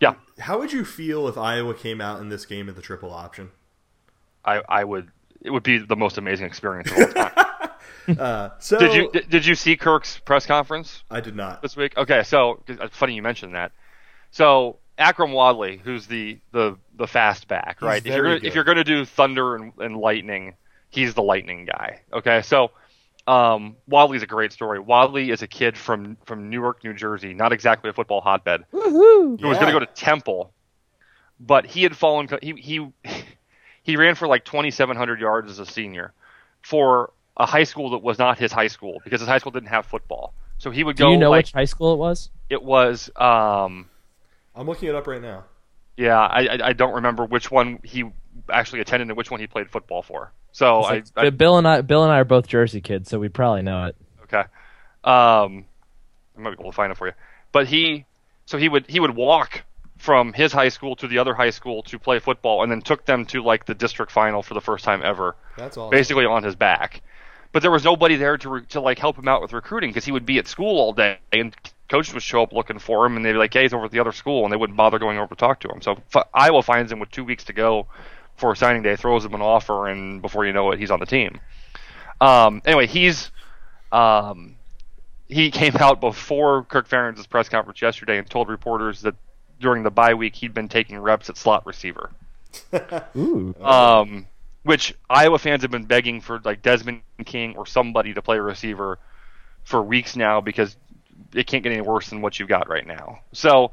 [0.00, 3.12] yeah, How would you feel if Iowa came out in this game at the triple
[3.12, 3.50] option?
[4.44, 5.10] I I would
[5.42, 7.32] it would be the most amazing experience of all time.
[8.18, 11.04] Uh, so did you did, did you see Kirk's press conference?
[11.10, 11.62] I did not.
[11.62, 11.96] this week.
[11.96, 13.72] Okay, so funny you mentioned that.
[14.32, 18.06] So Akrum Wadley, who's the the the fast back, He's right?
[18.06, 18.46] If you're gonna, good.
[18.46, 20.54] if you're going to do thunder and, and lightning,
[20.90, 22.00] he's the lightning guy.
[22.12, 22.70] Okay, so
[23.26, 24.78] um, Wadley's a great story.
[24.78, 28.64] Wadley is a kid from from Newark, New Jersey, not exactly a football hotbed.
[28.72, 29.38] Woohoo!
[29.38, 30.52] He was going to go to Temple,
[31.40, 32.28] but he had fallen.
[32.42, 32.88] He he
[33.82, 36.12] he ran for like 2,700 yards as a senior
[36.62, 39.68] for a high school that was not his high school because his high school didn't
[39.68, 40.34] have football.
[40.58, 42.30] So he would Do go you know like which high school it was?
[42.50, 43.10] it was.
[43.16, 43.88] Um,
[44.54, 45.44] I'm looking it up right now.
[45.96, 48.04] yeah, I, I I don't remember which one he
[48.50, 50.32] actually attended and which one he played football for.
[50.52, 53.08] So It's I, like- I Bill and I, Bill and I are both Jersey kids,
[53.08, 53.96] so we probably know it.
[54.24, 54.44] okay.
[55.04, 55.64] Um,
[56.36, 57.12] I might be able to find it for you.
[57.52, 58.04] But he,
[58.46, 59.64] so he would he would walk
[59.98, 63.04] from his high school to the other high school to play football, and then took
[63.06, 65.90] them to like the district final for the first time ever, That's all.
[65.90, 67.02] basically on his back.
[67.52, 70.04] But there was nobody there to re- to like help him out with recruiting because
[70.04, 71.54] he would be at school all day, and
[71.88, 73.90] coaches would show up looking for him, and they'd be like, "Hey, he's over at
[73.90, 75.82] the other school," and they wouldn't bother going over to talk to him.
[75.82, 77.86] So f- Iowa finds him with two weeks to go
[78.36, 81.06] for signing day, throws him an offer, and before you know it, he's on the
[81.06, 81.38] team.
[82.20, 83.30] Um, anyway, he's
[83.92, 84.56] um,
[85.28, 89.14] he came out before Kirk Ferentz's press conference yesterday and told reporters that
[89.60, 92.10] during the bye week he'd been taking reps at slot receiver
[93.16, 93.54] Ooh.
[93.60, 94.26] um,
[94.62, 98.98] which Iowa fans have been begging for like Desmond King or somebody to play receiver
[99.64, 100.76] for weeks now because
[101.34, 103.20] it can't get any worse than what you've got right now.
[103.32, 103.72] So,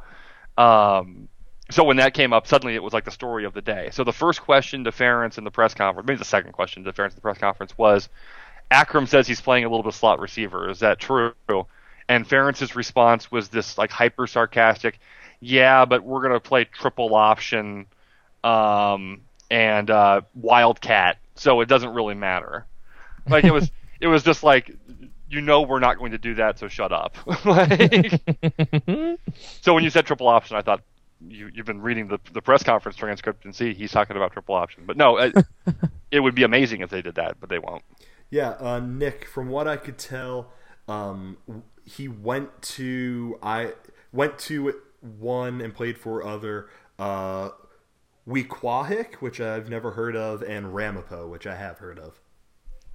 [0.58, 1.28] um,
[1.72, 3.90] so when that came up, suddenly it was like the story of the day.
[3.92, 6.94] So the first question to Ferentz in the press conference, maybe the second question to
[6.94, 8.10] Ferentz in the press conference was,
[8.72, 10.70] Akrum says he's playing a little bit of slot receiver.
[10.70, 11.34] Is that true?
[12.08, 15.00] And Ferentz's response was this like hyper sarcastic,
[15.40, 17.86] yeah, but we're gonna play triple option
[18.44, 22.66] um, and uh, Wildcat, so it doesn't really matter.
[23.28, 24.72] Like it was, it was just like,
[25.30, 27.16] you know, we're not going to do that, so shut up.
[27.46, 28.22] like,
[29.62, 30.82] so when you said triple option, I thought
[31.28, 34.56] you you've been reading the the press conference transcript and see he's talking about triple
[34.56, 34.84] option.
[34.86, 35.36] But no, it,
[36.12, 37.84] it would be amazing if they did that, but they won't.
[38.30, 39.26] Yeah, uh, Nick.
[39.26, 40.52] From what I could tell,
[40.88, 41.38] um,
[41.84, 43.74] he went to I
[44.12, 46.70] went to one and played for other.
[46.98, 47.50] Uh,
[48.28, 52.20] Weequahic, which I've never heard of, and Ramapo, which I have heard of.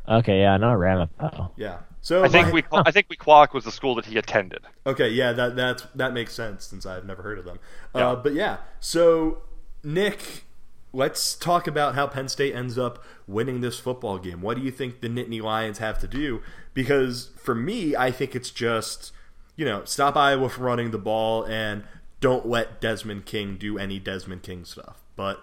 [0.07, 1.53] Okay, yeah, not Ramapo.
[1.57, 1.79] Yeah.
[2.03, 4.61] So I think my- we I think Weequahic was the school that he attended.
[4.87, 7.59] Okay, yeah, that that's that makes sense since I've never heard of them.
[7.95, 8.11] Yeah.
[8.11, 9.43] Uh, but yeah, so
[9.83, 10.45] Nick,
[10.93, 14.43] let's talk about how Penn State ends up winning this football game.
[14.43, 16.43] What do you think the Nittany Lions have to do?
[16.75, 19.11] Because for me, I think it's just
[19.57, 21.85] you know stop Iowa from running the ball and
[22.21, 25.01] don't let Desmond King do any Desmond King stuff.
[25.17, 25.43] But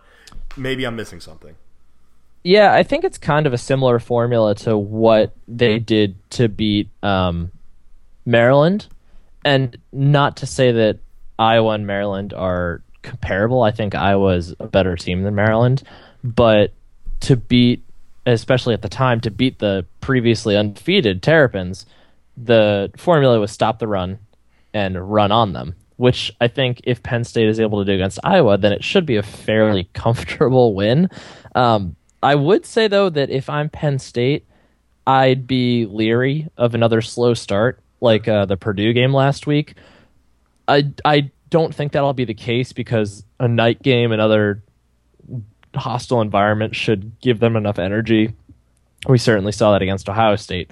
[0.58, 1.56] maybe I'm missing something.
[2.44, 6.90] Yeah, I think it's kind of a similar formula to what they did to beat
[7.04, 7.52] um,
[8.26, 8.88] Maryland,
[9.46, 11.00] and not to say that
[11.38, 13.62] Iowa and Maryland are comparable.
[13.62, 15.84] I think Iowa is a better team than Maryland,
[16.24, 16.74] but
[17.22, 17.84] to beat,
[18.26, 21.86] especially at the time, to beat the previously undefeated Terrapins,
[22.36, 24.18] the formula was stop the run
[24.74, 25.76] and run on them.
[26.02, 29.06] Which I think if Penn State is able to do against Iowa, then it should
[29.06, 31.12] be a fairly comfortable win.
[31.54, 34.48] Um, I would say though that if I'm Penn State,
[35.06, 39.76] I'd be leery of another slow start like uh, the Purdue game last week.
[40.68, 44.64] I I don't think that'll be the case because a night game and other
[45.76, 48.34] hostile environment should give them enough energy.
[49.08, 50.72] We certainly saw that against Ohio State.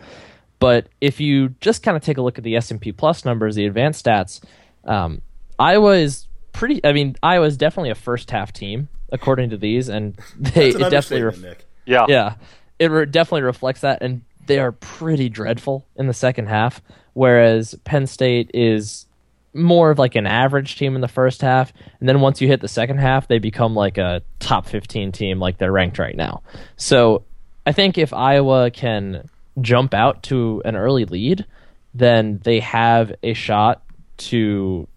[0.58, 3.65] But if you just kind of take a look at the S&P Plus numbers, the
[3.65, 4.42] advanced stats,
[4.86, 5.22] um,
[5.58, 6.84] Iowa is pretty.
[6.84, 10.84] I mean, Iowa is definitely a first half team according to these, and they an
[10.84, 11.65] it definitely ref-.
[11.86, 12.06] Yeah.
[12.08, 12.36] yeah,
[12.78, 16.82] it re- definitely reflects that, and they are pretty dreadful in the second half.
[17.13, 19.06] Whereas Penn State is
[19.54, 22.62] more of like an average team in the first half, and then once you hit
[22.62, 26.44] the second half, they become like a top fifteen team, like they're ranked right now.
[26.78, 27.24] So
[27.65, 29.30] I think if Iowa can
[29.62, 31.46] jump out to an early lead,
[31.94, 33.84] then they have a shot
[34.19, 34.88] to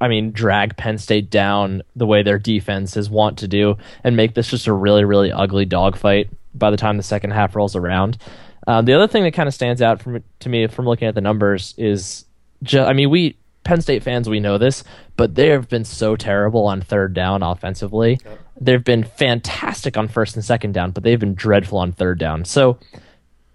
[0.00, 4.16] I mean, drag Penn State down the way their defense is want to do, and
[4.16, 7.74] make this just a really, really ugly dogfight by the time the second half rolls
[7.76, 8.18] around.
[8.66, 11.14] Um, the other thing that kind of stands out from to me from looking at
[11.14, 12.26] the numbers is,
[12.62, 14.84] ju- I mean, we Penn State fans we know this,
[15.16, 18.20] but they have been so terrible on third down offensively.
[18.60, 22.44] They've been fantastic on first and second down, but they've been dreadful on third down.
[22.44, 22.78] So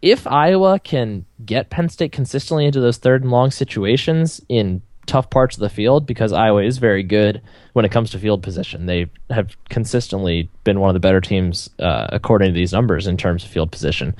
[0.02, 5.30] if Iowa can get Penn State consistently into those third and long situations in tough
[5.30, 7.42] parts of the field, because Iowa is very good
[7.74, 11.70] when it comes to field position, they have consistently been one of the better teams
[11.80, 14.16] uh, according to these numbers in terms of field position.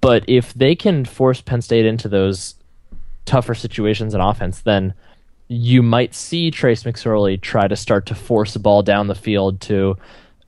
[0.00, 2.54] But if they can force Penn State into those
[3.24, 4.94] tougher situations in offense, then
[5.48, 9.60] you might see Trace McSorley try to start to force a ball down the field
[9.62, 9.96] to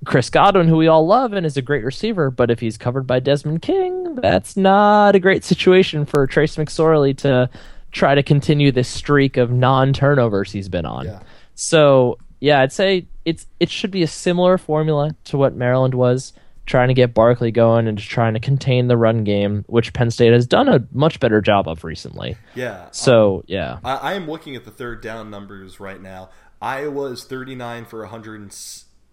[0.04, 3.06] Chris Godwin, who we all love and is a great receiver, but if he's covered
[3.06, 7.48] by Desmond King, that's not a great situation for Trace McSorley to
[7.92, 11.06] try to continue this streak of non-turnovers he's been on.
[11.06, 11.22] Yeah.
[11.54, 16.32] So yeah, I'd say it's it should be a similar formula to what Maryland was
[16.66, 20.10] trying to get Barkley going and just trying to contain the run game, which Penn
[20.10, 22.36] State has done a much better job of recently.
[22.54, 22.88] Yeah.
[22.90, 26.30] So um, yeah, I, I am looking at the third down numbers right now.
[26.60, 28.06] Iowa is 39 for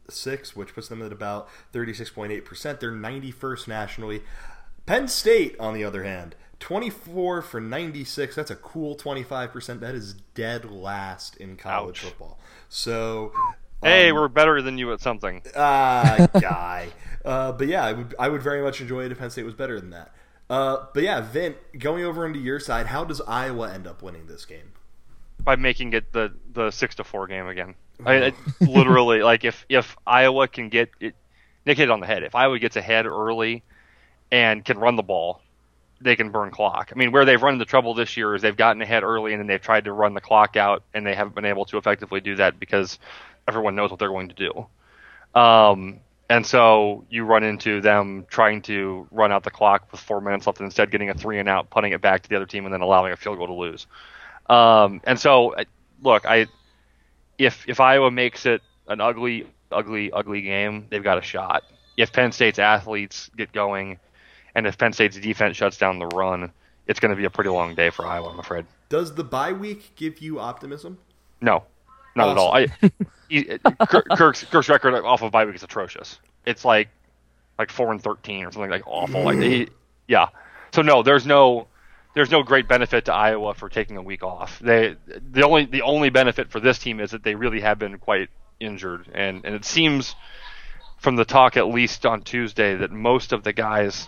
[0.05, 2.79] 106, which puts them at about 36.8%.
[2.79, 4.21] They're 91st nationally.
[4.85, 8.35] Penn State, on the other hand, 24 for 96.
[8.35, 9.79] That's a cool 25%.
[9.79, 12.09] That is dead last in college Ouch.
[12.09, 12.39] football.
[12.69, 13.31] So.
[13.81, 15.41] Hey, um, we're better than you at something.
[15.55, 16.89] Ah, guy.
[17.25, 19.53] uh, but yeah, I would, I would very much enjoy it if Penn State was
[19.53, 20.13] better than that.
[20.49, 24.27] Uh, but yeah, Vin, going over into your side, how does Iowa end up winning
[24.27, 24.73] this game?
[25.43, 27.75] by making it the the six to four game again.
[28.05, 31.15] I, I literally like if if Iowa can get it,
[31.65, 32.23] Nick hit it on the head.
[32.23, 33.63] If Iowa gets ahead early
[34.31, 35.41] and can run the ball,
[36.01, 36.91] they can burn clock.
[36.93, 39.39] I mean, where they've run into trouble this year is they've gotten ahead early and
[39.39, 42.19] then they've tried to run the clock out and they haven't been able to effectively
[42.19, 42.99] do that because
[43.47, 45.39] everyone knows what they're going to do.
[45.39, 50.21] Um, and so you run into them trying to run out the clock with four
[50.21, 52.45] minutes left and instead getting a three and out, putting it back to the other
[52.45, 53.87] team, and then allowing a field goal to lose.
[54.49, 55.55] Um, and so,
[56.01, 56.47] look, I
[57.37, 61.63] if if Iowa makes it an ugly, ugly, ugly game, they've got a shot.
[61.97, 63.99] If Penn State's athletes get going,
[64.55, 66.51] and if Penn State's defense shuts down the run,
[66.87, 68.29] it's going to be a pretty long day for Iowa.
[68.29, 68.65] I'm afraid.
[68.89, 70.97] Does the bye week give you optimism?
[71.41, 71.63] No,
[72.15, 72.53] not at all.
[72.55, 72.67] I,
[73.29, 73.57] he,
[74.15, 76.19] Kirk's, Kirk's record off of bye week is atrocious.
[76.45, 76.89] It's like
[77.57, 79.23] like four and thirteen or something like awful.
[79.23, 79.69] Like he,
[80.07, 80.27] yeah.
[80.73, 81.67] So no, there's no
[82.13, 84.59] there's no great benefit to Iowa for taking a week off.
[84.59, 84.95] They
[85.31, 88.29] the only the only benefit for this team is that they really have been quite
[88.59, 90.15] injured, and and it seems
[90.97, 94.07] from the talk at least on Tuesday that most of the guys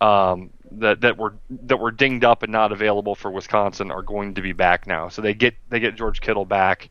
[0.00, 4.34] um, that that were that were dinged up and not available for Wisconsin are going
[4.34, 5.08] to be back now.
[5.08, 6.90] So they get they get George Kittle back.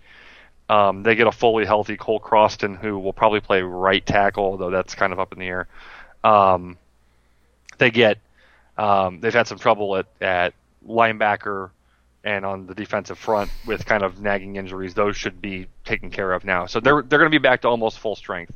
[0.69, 4.69] Um, they get a fully healthy Cole Croston, who will probably play right tackle, although
[4.69, 5.67] that's kind of up in the air.
[6.23, 6.77] Um,
[7.77, 8.19] they get
[8.81, 10.53] um, they've had some trouble at, at
[10.87, 11.69] linebacker
[12.23, 14.95] and on the defensive front with kind of nagging injuries.
[14.95, 16.65] Those should be taken care of now.
[16.65, 18.53] So they're they're going to be back to almost full strength.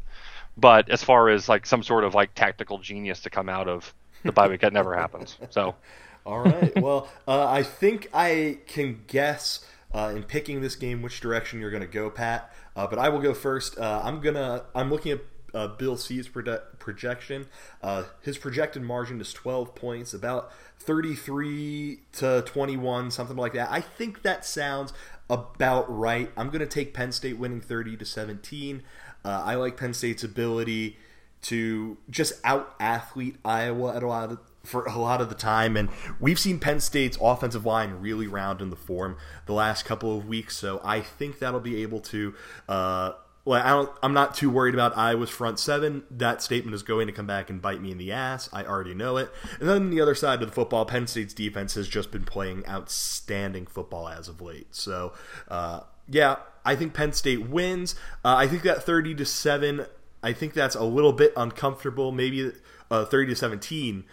[0.57, 3.93] But as far as like some sort of like tactical genius to come out of
[4.23, 5.37] the bye week, that never happens.
[5.51, 5.75] So
[6.25, 6.75] All right.
[6.81, 11.69] well, uh, I think I can guess uh, in picking this game which direction you're
[11.69, 12.51] going to go, Pat.
[12.75, 13.77] Uh, but I will go first.
[13.77, 14.63] Uh, I'm gonna.
[14.73, 15.19] I'm looking at
[15.55, 17.47] uh, Bill C's proje- projection.
[17.81, 23.69] Uh, his projected margin is 12 points, about 33 to 21, something like that.
[23.71, 24.93] I think that sounds
[25.29, 26.29] about right.
[26.37, 28.83] I'm going to take Penn State winning 30 to 17.
[29.23, 30.97] Uh, I like Penn State's ability
[31.43, 35.77] to just out athlete Iowa at a lot of for a lot of the time,
[35.77, 35.89] and
[36.19, 40.27] we've seen Penn State's offensive line really round in the form the last couple of
[40.27, 40.57] weeks.
[40.57, 42.33] So I think that'll be able to.
[42.67, 43.11] Uh,
[43.45, 46.03] well, I don't, I'm not too worried about Iowa's front seven.
[46.09, 48.49] That statement is going to come back and bite me in the ass.
[48.51, 49.31] I already know it.
[49.59, 52.65] And then the other side of the football, Penn State's defense has just been playing
[52.67, 54.73] outstanding football as of late.
[54.75, 55.13] So
[55.47, 57.93] uh, yeah, I think Penn State wins.
[58.23, 59.85] Uh, I think that thirty to seven.
[60.23, 62.11] I think that's a little bit uncomfortable.
[62.11, 62.51] Maybe
[62.89, 64.05] uh, thirty to seventeen.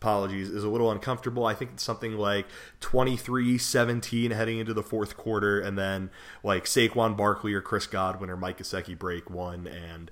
[0.00, 1.44] Apologies, is a little uncomfortable.
[1.44, 2.46] I think it's something like
[2.80, 6.10] 23-17 heading into the fourth quarter, and then
[6.42, 10.10] like Saquon Barkley or Chris Godwin or Mike Gesicki break one, and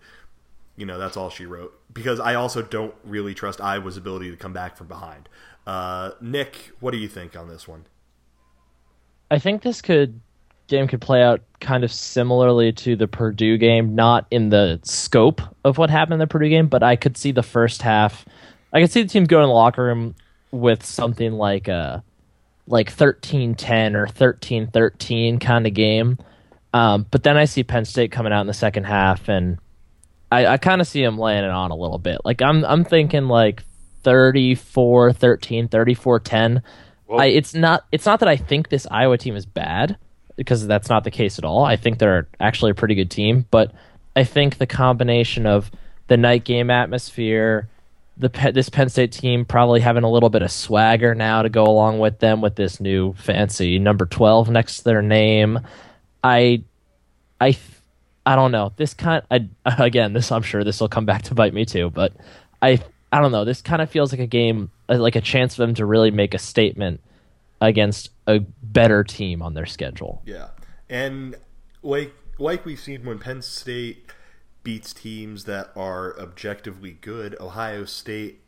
[0.77, 1.73] you know that's all she wrote.
[1.91, 5.27] Because I also don't really trust Iowa's ability to come back from behind.
[5.67, 7.87] Uh, Nick, what do you think on this one?
[9.31, 10.21] I think this could
[10.69, 15.41] game could play out kind of similarly to the Purdue game, not in the scope
[15.65, 18.25] of what happened in the Purdue game, but I could see the first half.
[18.73, 20.15] I can see the teams go in the locker room
[20.51, 22.03] with something like a
[22.67, 26.19] like 13-10 or 13-13 kind of game.
[26.75, 29.59] Um, but then I see Penn State coming out in the second half, and
[30.31, 32.19] I, I kind of see them laying it on a little bit.
[32.25, 33.65] Like I'm I'm thinking like
[34.05, 36.63] 34-13, 34-10.
[37.11, 39.97] I, it's not it's not that I think this Iowa team is bad
[40.37, 41.65] because that's not the case at all.
[41.65, 43.73] I think they're actually a pretty good team, but
[44.15, 45.71] I think the combination of
[46.09, 47.69] the night game atmosphere,
[48.19, 51.65] the this Penn State team probably having a little bit of swagger now to go
[51.65, 55.61] along with them with this new fancy number 12 next to their name.
[56.23, 56.65] I
[57.41, 57.57] I
[58.27, 58.73] I don't know.
[58.77, 59.49] This kind I
[59.85, 62.13] again, this I'm sure this will come back to bite me too, but
[62.61, 62.81] I
[63.13, 63.45] I don't know.
[63.45, 66.11] This kind of feels like a game uh, like a chance for them to really
[66.11, 67.01] make a statement
[67.61, 70.23] against a better team on their schedule.
[70.27, 70.49] Yeah.
[70.89, 71.37] And
[71.83, 74.11] like like we've seen when Penn State
[74.63, 78.41] beats teams that are objectively good, Ohio State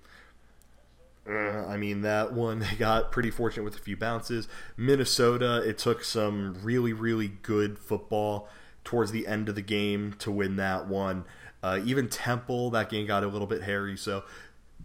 [1.28, 4.48] uh, I mean, that one they got pretty fortunate with a few bounces.
[4.76, 8.48] Minnesota, it took some really, really good football
[8.84, 11.24] towards the end of the game to win that one.
[11.62, 13.96] Uh, even Temple, that game got a little bit hairy.
[13.96, 14.24] So,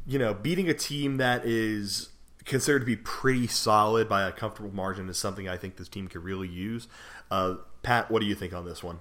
[0.05, 2.09] you know, beating a team that is
[2.43, 6.07] considered to be pretty solid by a comfortable margin is something I think this team
[6.07, 6.87] could really use.
[7.31, 8.99] Uh, Pat, what do you think on this one?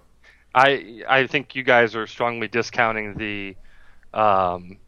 [0.55, 3.57] I I think you guys are strongly discounting the
[4.13, 4.79] um,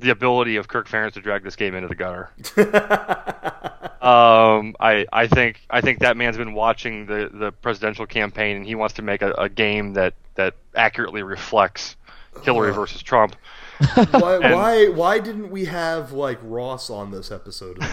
[0.00, 2.30] the ability of Kirk Ferentz to drag this game into the gutter.
[4.02, 8.66] um, I I think I think that man's been watching the, the presidential campaign and
[8.66, 11.96] he wants to make a, a game that, that accurately reflects
[12.42, 13.36] Hillary versus Trump.
[13.94, 17.78] why, and, why why didn't we have like Ross on this episode?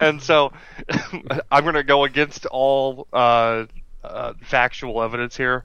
[0.00, 0.52] and so
[1.50, 3.66] I'm going to go against all uh,
[4.04, 5.64] uh, factual evidence here,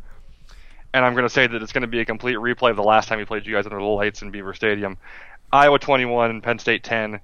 [0.93, 2.83] and I'm going to say that it's going to be a complete replay of the
[2.83, 4.97] last time we played you guys under the lights in Beaver Stadium,
[5.51, 7.19] Iowa 21, Penn State 10,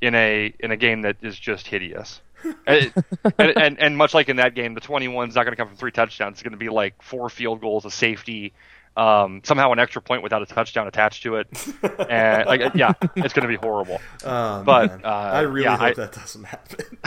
[0.00, 2.20] in a in a game that is just hideous.
[2.66, 2.92] and,
[3.38, 5.68] and, and, and much like in that game, the 21 is not going to come
[5.68, 6.36] from three touchdowns.
[6.36, 8.54] It's going to be like four field goals, a safety,
[8.96, 11.48] um, somehow an extra point without a touchdown attached to it,
[12.08, 14.00] and like yeah, it's going to be horrible.
[14.24, 16.98] Oh, but uh, I really yeah, hope I, that doesn't happen.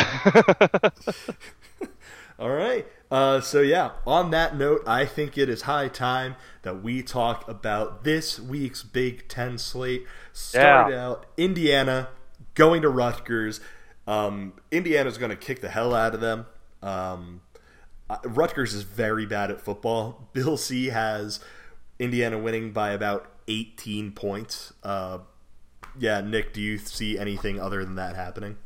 [2.40, 2.86] All right.
[3.14, 7.48] Uh, so yeah, on that note, I think it is high time that we talk
[7.48, 10.08] about this week's Big Ten slate.
[10.34, 11.08] Start Yeah.
[11.10, 12.08] out Indiana
[12.56, 13.62] going to Rutgers.
[14.08, 16.48] Um, Indiana's going to kick the hell out of them.
[16.82, 17.42] Um,
[18.24, 20.30] Rutgers is very bad at football.
[20.34, 21.40] Bill C has
[22.00, 24.74] Indiana winning by about 18 points.
[24.84, 25.20] Uh,
[26.00, 28.58] yeah, Nick, do you see anything other than that happening?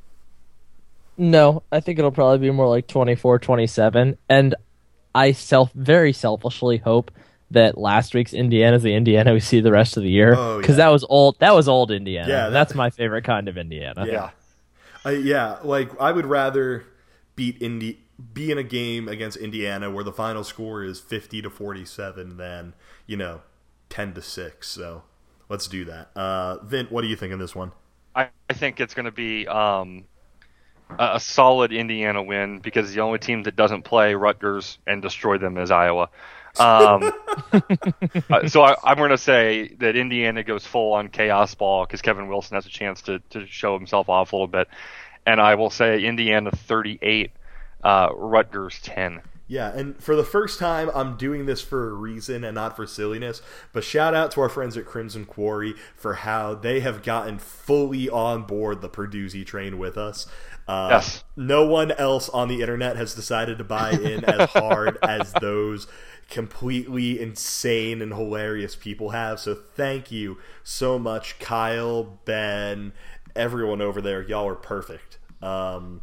[1.18, 4.18] No, I think it'll probably be more like 24 27.
[4.30, 4.56] And
[5.16, 7.12] I self very selfishly hope
[7.52, 10.36] that last week's Indiana is the Indiana we see the rest of the year.
[10.38, 10.86] Oh, Because yeah.
[10.86, 12.30] that was old that was old Indiana.
[12.30, 14.06] Yeah, that- that's my favorite kind of Indiana.
[14.06, 14.30] Yeah.
[15.06, 16.86] Uh, yeah, like I would rather
[17.36, 18.00] beat Indy
[18.34, 22.74] be in a game against Indiana where the final score is 50 to 47 than,
[23.06, 23.42] you know,
[23.90, 24.68] 10 to 6.
[24.68, 25.04] So,
[25.50, 26.10] let's do that.
[26.16, 27.72] Uh Vint, what do you think of this one?
[28.16, 30.06] I, I think it's going to be um,
[30.90, 35.38] a, a solid Indiana win because the only team that doesn't play Rutgers and destroy
[35.38, 36.10] them is Iowa.
[36.60, 37.12] Um,
[38.32, 42.02] uh, so I, I'm going to say that Indiana goes full on chaos ball because
[42.02, 44.68] Kevin Wilson has a chance to, to show himself off a little bit,
[45.26, 47.32] and I will say Indiana 38,
[47.84, 49.22] uh, Rutgers 10.
[49.50, 52.86] Yeah, and for the first time, I'm doing this for a reason and not for
[52.86, 53.42] silliness.
[53.72, 58.10] But shout out to our friends at Crimson Quarry for how they have gotten fully
[58.10, 60.28] on board the Purdue train with us.
[60.68, 61.24] Uh, Yes.
[61.38, 65.88] No one else on the internet has decided to buy in as hard as those
[66.30, 69.40] completely insane and hilarious people have.
[69.40, 72.92] So thank you so much, Kyle, Ben,
[73.36, 74.22] everyone over there.
[74.22, 75.20] Y'all are perfect.
[75.42, 76.02] Um,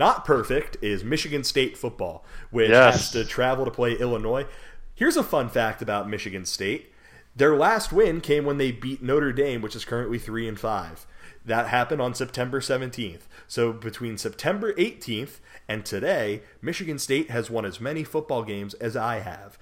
[0.00, 2.94] not perfect is Michigan State football, which Yes.
[2.94, 4.46] has to travel to play Illinois.
[4.94, 6.92] Here's a fun fact about Michigan State.
[7.36, 11.06] Their last win came when they beat Notre Dame, which is currently three and five.
[11.44, 13.28] That happened on September 17th.
[13.46, 15.38] So between September 18th
[15.68, 19.58] and today, Michigan State has won as many football games as I have.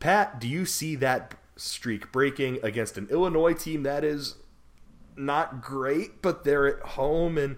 [0.00, 4.36] Pat, do you see that streak breaking against an Illinois team that is
[5.16, 7.56] not great, but they're at home and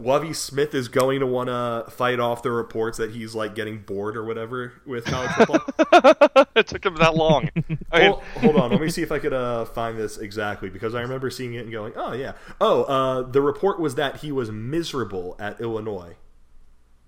[0.00, 3.78] Lovie Smith is going to want to fight off the reports that he's like getting
[3.78, 6.46] bored or whatever with college football.
[6.56, 7.50] it took him that long.
[7.92, 8.10] I mean...
[8.10, 11.02] hold, hold, on, let me see if I could uh, find this exactly because I
[11.02, 14.50] remember seeing it and going, "Oh yeah, oh." Uh, the report was that he was
[14.50, 16.16] miserable at Illinois.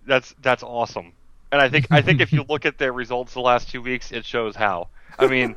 [0.07, 1.13] That's that's awesome,
[1.51, 4.13] and I think I think if you look at their results the last two weeks,
[4.13, 4.89] it shows how.
[5.19, 5.57] I mean,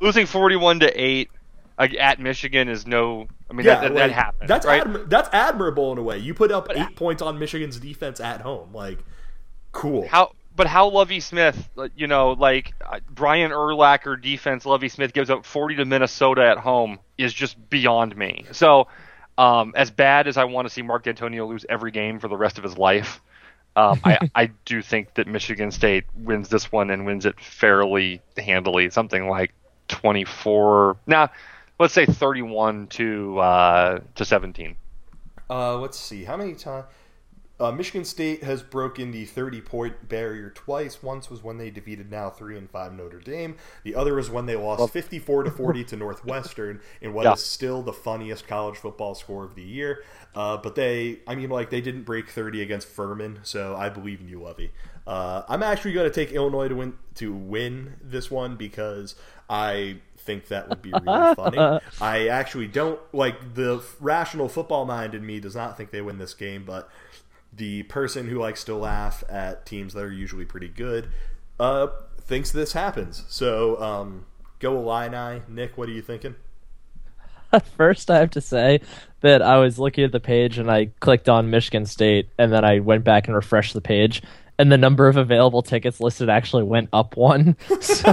[0.00, 1.30] losing forty-one to eight
[1.78, 3.28] at Michigan is no.
[3.50, 4.48] I mean, yeah, that, that, like, that happened.
[4.48, 4.82] That's right?
[4.82, 6.18] admi- that's admirable in a way.
[6.18, 8.98] You put up but eight points on Michigan's defense at home, like
[9.72, 10.06] cool.
[10.08, 10.32] How?
[10.56, 15.44] But how Lovie Smith, you know, like uh, Brian Urlacher defense, Lovie Smith gives up
[15.44, 18.44] 40 to Minnesota at home is just beyond me.
[18.50, 18.88] So,
[19.36, 22.36] um, as bad as I want to see Mark Dantonio lose every game for the
[22.36, 23.20] rest of his life,
[23.76, 28.20] um, I, I do think that Michigan State wins this one and wins it fairly
[28.36, 29.54] handily, something like
[29.86, 30.96] 24.
[31.06, 31.30] Now,
[31.78, 34.76] let's say 31 to uh, to 17.
[35.50, 36.86] Uh, let's see how many times.
[37.60, 41.02] Uh, Michigan State has broken the 30 point barrier twice.
[41.02, 43.56] Once was when they defeated now 3 and 5 Notre Dame.
[43.82, 47.32] The other was when they lost 54 to 40 to Northwestern in what yeah.
[47.32, 50.04] is still the funniest college football score of the year.
[50.36, 54.20] Uh, but they, I mean, like, they didn't break 30 against Furman, so I believe
[54.20, 54.70] in you, Lovie.
[55.04, 59.16] Uh, I'm actually going to take Illinois to win to win this one because
[59.50, 59.96] I
[60.28, 61.80] think that would be really funny.
[62.02, 66.18] I actually don't like the rational football mind in me does not think they win
[66.18, 66.90] this game, but
[67.50, 71.08] the person who likes to laugh at teams that are usually pretty good
[71.58, 71.86] uh,
[72.20, 73.24] thinks this happens.
[73.28, 74.26] So um,
[74.58, 75.40] go Illini.
[75.48, 76.34] Nick, what are you thinking?
[77.78, 78.82] First, I have to say
[79.22, 82.66] that I was looking at the page and I clicked on Michigan State, and then
[82.66, 84.20] I went back and refreshed the page,
[84.58, 87.56] and the number of available tickets listed actually went up one.
[87.80, 88.12] So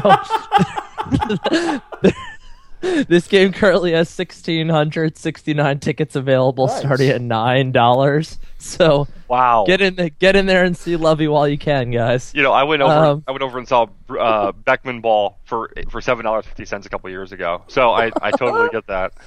[3.08, 6.80] this game currently has 1,669 tickets available, nice.
[6.80, 8.40] starting at nine dollars.
[8.58, 12.32] So wow, get in the, get in there and see lovey while you can, guys.
[12.36, 15.72] You know, I went over um, I went over and saw uh, Beckman ball for
[15.90, 17.64] for seven dollars fifty cents a couple years ago.
[17.68, 19.14] So I I totally get that.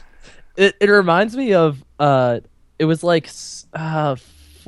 [0.56, 2.40] It it reminds me of uh,
[2.80, 3.30] it was like
[3.74, 4.16] uh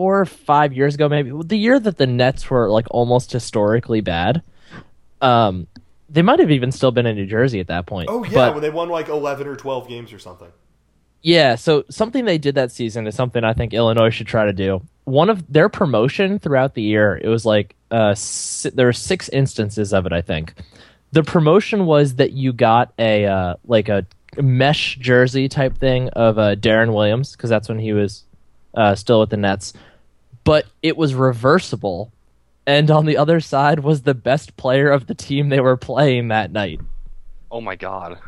[0.00, 4.00] four or five years ago, maybe the year that the Nets were like almost historically
[4.00, 4.40] bad.
[5.20, 5.66] Um,
[6.10, 8.08] they might have even still been in New Jersey at that point.
[8.10, 10.48] Oh yeah, but, when they won like eleven or twelve games or something.
[11.22, 14.52] Yeah, so something they did that season is something I think Illinois should try to
[14.52, 14.82] do.
[15.04, 19.28] One of their promotion throughout the year, it was like uh, si- there were six
[19.28, 20.12] instances of it.
[20.12, 20.54] I think
[21.12, 24.06] the promotion was that you got a uh, like a
[24.36, 28.24] mesh jersey type thing of uh, Deron Williams because that's when he was
[28.74, 29.72] uh, still with the Nets,
[30.44, 32.12] but it was reversible
[32.66, 36.28] and on the other side was the best player of the team they were playing
[36.28, 36.80] that night.
[37.50, 38.18] Oh my god.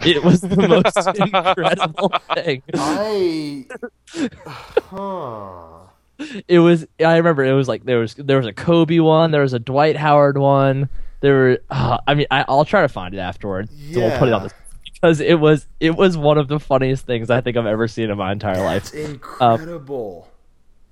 [0.00, 2.62] It was the most incredible thing.
[2.74, 3.66] I
[4.76, 5.80] huh.
[6.46, 9.42] It was I remember it was like there was there was a Kobe one, there
[9.42, 10.88] was a Dwight Howard one.
[11.20, 13.72] There were uh, I mean I, will try to find it afterwards.
[13.74, 13.94] Yeah.
[13.94, 14.52] So we'll put it on this
[14.92, 18.10] because it was it was one of the funniest things I think I've ever seen
[18.10, 19.04] in my entire That's life.
[19.10, 20.28] Incredible.
[20.28, 20.33] Um,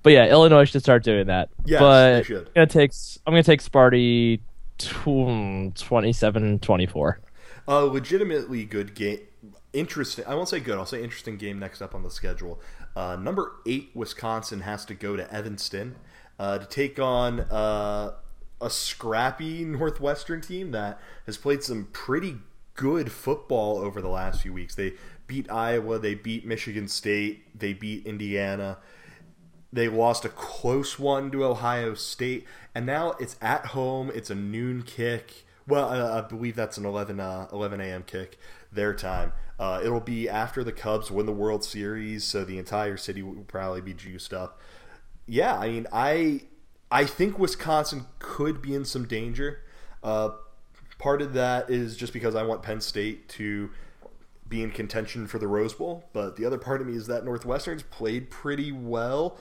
[0.03, 1.49] but yeah, Illinois should start doing that.
[1.65, 2.47] Yes, but they should.
[2.47, 2.91] I'm gonna take
[3.25, 4.41] I'm gonna take Sparty
[4.79, 7.15] 27-24.
[7.67, 9.19] A legitimately good game.
[9.71, 10.25] Interesting.
[10.25, 10.77] I won't say good.
[10.77, 12.59] I'll say interesting game next up on the schedule.
[12.95, 15.95] Uh, number eight, Wisconsin has to go to Evanston
[16.37, 18.11] uh, to take on uh,
[18.61, 22.37] a scrappy Northwestern team that has played some pretty
[22.75, 24.75] good football over the last few weeks.
[24.75, 24.93] They
[25.27, 28.77] beat Iowa, they beat Michigan State, they beat Indiana.
[29.73, 32.45] They lost a close one to Ohio State,
[32.75, 34.11] and now it's at home.
[34.13, 35.45] It's a noon kick.
[35.67, 38.03] Well, uh, I believe that's an 11, uh, 11 a.m.
[38.03, 38.37] kick
[38.71, 39.33] their time.
[39.57, 43.43] Uh, it'll be after the Cubs win the World Series, so the entire city will
[43.47, 44.61] probably be juiced up.
[45.25, 46.41] Yeah, I mean, I
[46.91, 49.63] I think Wisconsin could be in some danger.
[50.03, 50.31] Uh,
[50.99, 53.71] part of that is just because I want Penn State to
[54.47, 57.25] be in contention for the Rose Bowl, but the other part of me is that
[57.25, 59.39] Northwestern's played pretty well.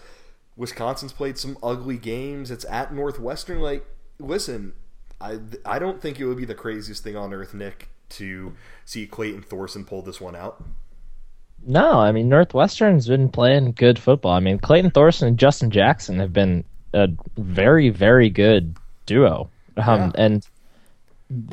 [0.56, 2.50] Wisconsin's played some ugly games.
[2.50, 3.60] It's at Northwestern.
[3.60, 3.86] Like,
[4.18, 4.74] listen,
[5.20, 9.06] I I don't think it would be the craziest thing on earth, Nick, to see
[9.06, 10.62] Clayton Thorson pull this one out.
[11.64, 14.32] No, I mean Northwestern's been playing good football.
[14.32, 18.76] I mean Clayton Thorson and Justin Jackson have been a very very good
[19.06, 20.10] duo, um, yeah.
[20.16, 20.46] and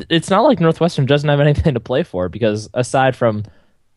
[0.10, 3.43] it's not like Northwestern doesn't have anything to play for because aside from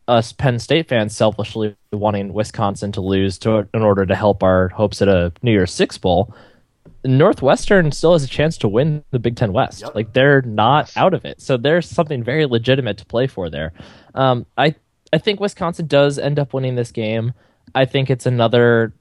[0.08, 4.68] us Penn State fans selfishly wanting Wisconsin to lose to, in order to help our
[4.68, 6.34] hopes at a New Year's Six bowl,
[7.04, 9.80] Northwestern still has a chance to win the Big Ten West.
[9.82, 9.94] Yep.
[9.94, 13.72] Like they're not out of it, so there's something very legitimate to play for there.
[14.14, 14.74] Um, I
[15.12, 17.32] I think Wisconsin does end up winning this game.
[17.74, 18.94] I think it's another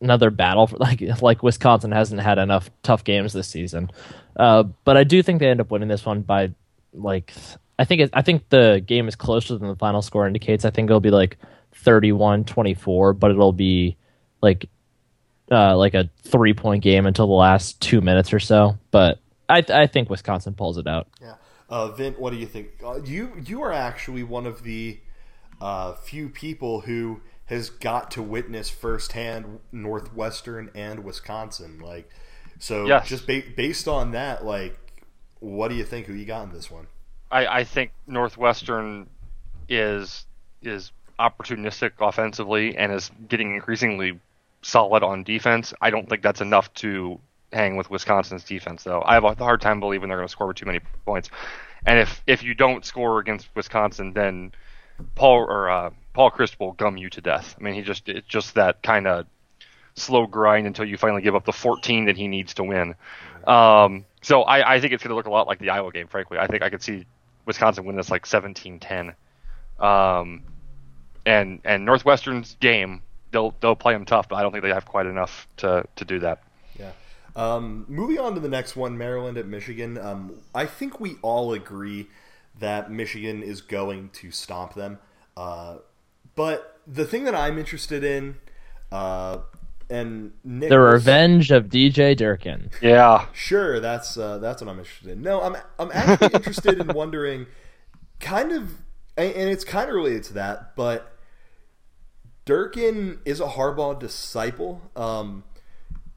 [0.00, 3.90] another battle for like like Wisconsin hasn't had enough tough games this season.
[4.36, 6.52] Uh, but I do think they end up winning this one by
[6.92, 7.32] like
[7.80, 10.66] I think it, I think the game is closer than the final score indicates.
[10.66, 11.38] I think it'll be like
[11.74, 13.96] 31-24, but it'll be
[14.42, 14.68] like
[15.50, 18.78] uh, like a three point game until the last two minutes or so.
[18.90, 19.18] But
[19.48, 21.08] I I think Wisconsin pulls it out.
[21.20, 21.34] Yeah,
[21.68, 22.68] uh, Vint, what do you think?
[22.84, 25.00] Uh, you you are actually one of the
[25.60, 31.80] uh, few people who has got to witness firsthand Northwestern and Wisconsin.
[31.80, 32.08] Like,
[32.60, 33.08] so Yes.
[33.08, 34.78] just ba- based on that, like,
[35.40, 36.06] what do you think?
[36.06, 36.86] Who you got in this one?
[37.30, 39.08] I, I think Northwestern
[39.68, 40.26] is
[40.62, 44.18] is opportunistic offensively and is getting increasingly
[44.62, 45.72] solid on defense.
[45.80, 47.20] I don't think that's enough to
[47.52, 49.02] hang with Wisconsin's defense, though.
[49.04, 51.30] I have a hard time believing they're going to score too many points.
[51.86, 54.52] And if if you don't score against Wisconsin, then
[55.14, 57.56] Paul or uh, Paul Chryst will gum you to death.
[57.58, 59.26] I mean, he just it's just that kind of
[59.94, 62.94] slow grind until you finally give up the 14 that he needs to win.
[63.46, 66.06] Um, so I, I think it's going to look a lot like the Iowa game.
[66.06, 67.06] Frankly, I think I could see
[67.50, 69.14] Wisconsin win this like 17-10.
[69.80, 70.42] Um,
[71.26, 74.86] and and Northwestern's game, they'll they'll play them tough, but I don't think they have
[74.86, 76.42] quite enough to to do that.
[76.78, 76.92] Yeah.
[77.36, 79.98] Um, moving on to the next one, Maryland at Michigan.
[79.98, 82.08] Um, I think we all agree
[82.58, 84.98] that Michigan is going to stomp them.
[85.36, 85.78] Uh,
[86.34, 88.36] but the thing that I'm interested in,
[88.92, 89.38] uh,
[89.90, 92.70] and Nick The was- revenge of DJ Durkin.
[92.80, 95.22] Yeah, Sure, that's uh, that's what I'm interested in.
[95.22, 97.46] No, I'm I'm actually interested in wondering,
[98.20, 98.70] kind of,
[99.16, 101.12] and and it's kind of related to that, but
[102.44, 104.80] Durkin is a Harbaugh disciple.
[104.96, 105.44] Um,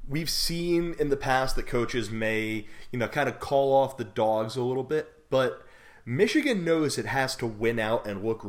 [0.07, 4.03] we've seen in the past that coaches may, you know, kind of call off the
[4.03, 5.61] dogs a little bit, but
[6.05, 8.45] Michigan knows it has to win out and look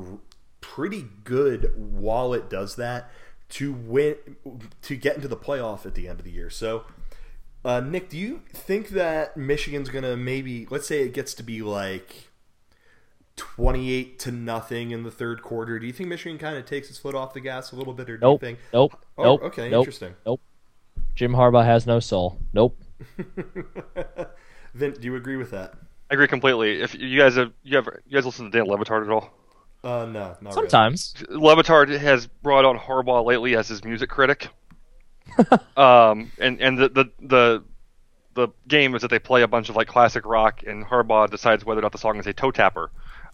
[0.60, 3.10] pretty good while it does that
[3.50, 4.16] to win
[4.82, 6.50] to get into the playoff at the end of the year.
[6.50, 6.84] So.
[7.66, 11.62] Uh, Nick, do you think that Michigan's gonna maybe let's say it gets to be
[11.62, 12.28] like
[13.36, 15.78] twenty-eight to nothing in the third quarter?
[15.78, 18.10] Do you think Michigan kind of takes its foot off the gas a little bit,
[18.10, 18.42] or do Nope.
[18.42, 18.58] you think?
[18.74, 18.98] Nope.
[19.16, 19.42] Oh, nope.
[19.44, 20.14] okay, nope, interesting.
[20.26, 20.42] Nope.
[21.14, 22.38] Jim Harbaugh has no soul.
[22.52, 22.78] Nope.
[24.74, 25.74] Vint, do you agree with that?
[26.10, 26.82] I agree completely.
[26.82, 29.32] If you guys have you ever you guys listen to Dan Le Batard at all?
[29.84, 30.52] Uh, no, not really.
[30.54, 31.14] Sometimes.
[31.28, 34.48] Le Batard has brought on Harbaugh lately as his music critic.
[35.76, 37.64] um, and and the, the the
[38.34, 41.64] the game is that they play a bunch of like classic rock, and Harbaugh decides
[41.64, 42.90] whether or not the song is a toe tapper.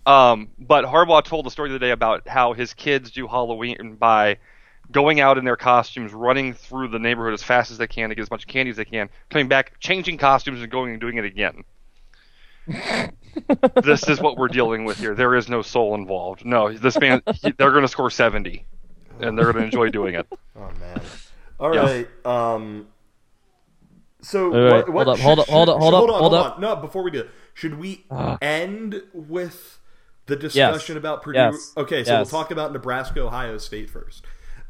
[0.07, 4.39] Um, but Harbaugh told the story today about how his kids do Halloween by
[4.91, 8.15] going out in their costumes, running through the neighborhood as fast as they can to
[8.17, 11.17] get as much candy as they can, coming back, changing costumes, and going and doing
[11.17, 11.63] it again.
[13.83, 15.15] this is what we're dealing with here.
[15.15, 16.45] There is no soul involved.
[16.45, 18.65] No, this man, he- they're going to score 70,
[19.21, 20.27] and they're going to enjoy doing it.
[20.57, 21.01] Oh man.
[21.59, 21.81] All Yeah.
[21.83, 22.27] right.
[22.27, 22.89] Um.
[24.23, 25.95] So Wait, wait, what, what hold up, should- hold up, hold should- up, hold should-
[25.95, 26.55] up, on, hold hold up.
[26.57, 26.61] on.
[26.61, 28.37] No, before we do, it, should we Ah.
[28.43, 29.79] end with
[30.27, 31.39] the discussion about Purdue?
[31.39, 31.73] Yes.
[31.77, 32.31] Okay, so Yes.
[32.33, 34.25] we'll talk about Nebraska, Ohio State first.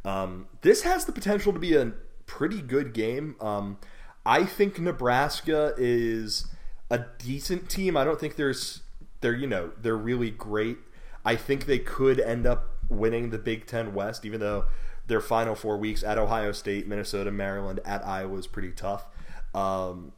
[0.05, 1.93] Um, this has the potential to be a
[2.27, 3.35] pretty good game.
[3.41, 3.79] Um,
[4.25, 6.47] I think Nebraska is
[6.91, 7.97] a decent team.
[7.97, 8.83] I don't think there's
[9.21, 10.79] they're you know they're really great.
[11.25, 14.65] I think they could end up winning the Big Ten West, even though
[15.07, 19.07] their final four weeks at Ohio State, Minnesota, Maryland, at Iowa is pretty tough.
[19.55, 20.13] Um,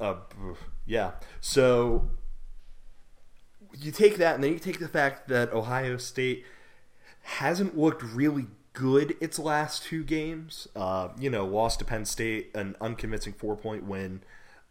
[0.00, 0.16] uh,
[0.86, 2.10] yeah, so
[3.76, 6.44] you take that, and then you take the fact that Ohio State
[7.22, 10.68] hasn't looked really good its last two games.
[10.74, 14.22] Uh, you know, lost to Penn State, an unconvincing four point win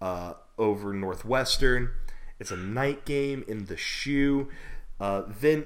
[0.01, 1.91] uh, over Northwestern.
[2.39, 4.49] It's a night game in the shoe.
[4.99, 5.65] Uh, then,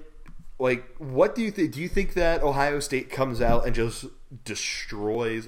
[0.60, 1.74] like, what do you think?
[1.74, 4.06] Do you think that Ohio State comes out and just
[4.46, 5.48] destroys,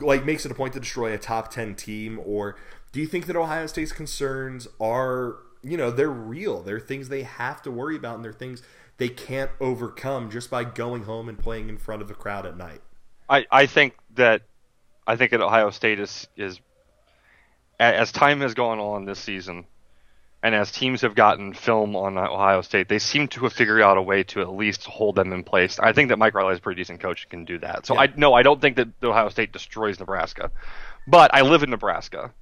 [0.00, 2.20] like, makes it a point to destroy a top 10 team?
[2.24, 2.56] Or
[2.92, 6.62] do you think that Ohio State's concerns are, you know, they're real?
[6.62, 8.62] They're things they have to worry about, and they're things
[8.98, 12.56] they can't overcome just by going home and playing in front of a crowd at
[12.56, 12.80] night.
[13.28, 14.42] I, I think that
[15.06, 16.60] I think that Ohio State is is
[17.78, 19.66] as time has gone on this season,
[20.42, 23.96] and as teams have gotten film on Ohio State, they seem to have figured out
[23.96, 25.78] a way to at least hold them in place.
[25.78, 27.86] I think that Mike Riley is a pretty decent coach and can do that.
[27.86, 28.02] So Yeah.
[28.02, 30.50] I no, I don't think that Ohio State destroys Nebraska,
[31.06, 32.32] but I live in Nebraska,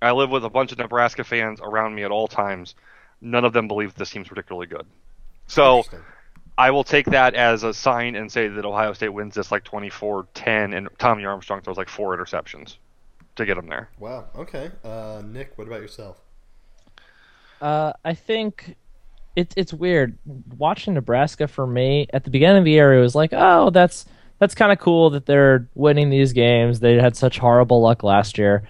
[0.00, 2.74] I live with a bunch of Nebraska fans around me at all times.
[3.20, 4.86] None of them believe this team's particularly good.
[5.46, 5.84] So
[6.58, 9.64] I will take that as a sign and say that Ohio State wins this like
[9.64, 12.76] 24-10, and Tommy Armstrong throws like four interceptions
[13.36, 13.88] to get them there.
[13.98, 14.26] Wow.
[14.36, 14.70] Okay.
[14.84, 16.20] Uh, Nick, what about yourself?
[17.60, 18.76] Uh, I think
[19.36, 20.18] it's it's weird
[20.58, 22.92] watching Nebraska for me at the beginning of the year.
[22.92, 24.04] It was like, oh, that's
[24.38, 26.80] that's kind of cool that they're winning these games.
[26.80, 28.68] They had such horrible luck last year,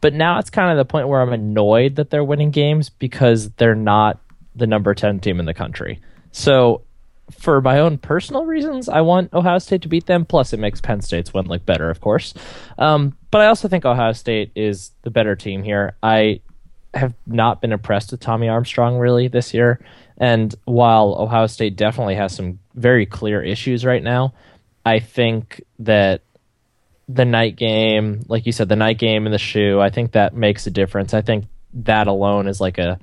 [0.00, 3.50] but now it's kind of the point where I'm annoyed that they're winning games because
[3.50, 4.20] they're not
[4.54, 6.00] the number ten team in the country.
[6.30, 6.82] So
[7.30, 10.24] for my own personal reasons, I want Ohio State to beat them.
[10.24, 12.34] Plus, it makes Penn State's win look better, of course.
[12.78, 15.96] Um, but I also think Ohio State is the better team here.
[16.02, 16.40] I
[16.94, 19.80] have not been impressed with Tommy Armstrong really this year.
[20.16, 24.34] And while Ohio State definitely has some very clear issues right now,
[24.84, 26.22] I think that
[27.08, 30.34] the night game, like you said, the night game and the shoe, I think that
[30.34, 31.14] makes a difference.
[31.14, 32.98] I think that alone is like a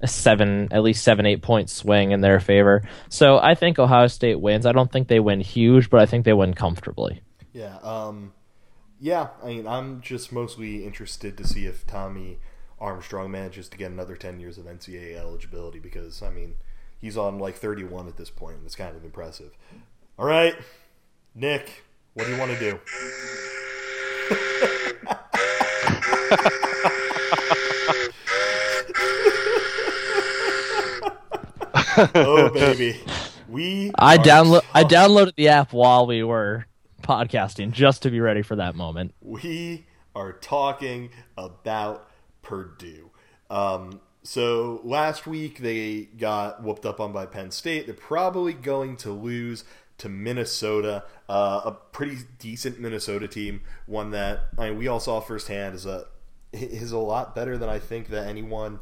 [0.00, 2.82] a seven, at least seven, eight point swing in their favor.
[3.08, 4.66] So I think Ohio State wins.
[4.66, 7.20] I don't think they win huge, but I think they win comfortably.
[7.52, 7.76] Yeah.
[7.82, 8.32] Um,
[8.98, 9.28] yeah.
[9.42, 12.38] I mean, I'm just mostly interested to see if Tommy
[12.80, 16.54] Armstrong manages to get another 10 years of NCAA eligibility because, I mean,
[16.98, 19.52] he's on like 31 at this point, and it's kind of impressive.
[20.18, 20.54] All right,
[21.34, 21.84] Nick,
[22.14, 22.78] what do you want to do?
[31.96, 33.00] oh baby,
[33.48, 33.92] we.
[33.98, 34.62] I download.
[34.74, 36.66] I downloaded the app while we were
[37.02, 39.14] podcasting just to be ready for that moment.
[39.20, 42.08] We are talking about
[42.42, 43.10] Purdue.
[43.48, 47.86] Um, so last week they got whooped up on by Penn State.
[47.86, 49.64] They're probably going to lose
[49.98, 53.62] to Minnesota, uh, a pretty decent Minnesota team.
[53.86, 56.06] One that I mean, we all saw firsthand is a
[56.52, 58.80] is a lot better than I think that anyone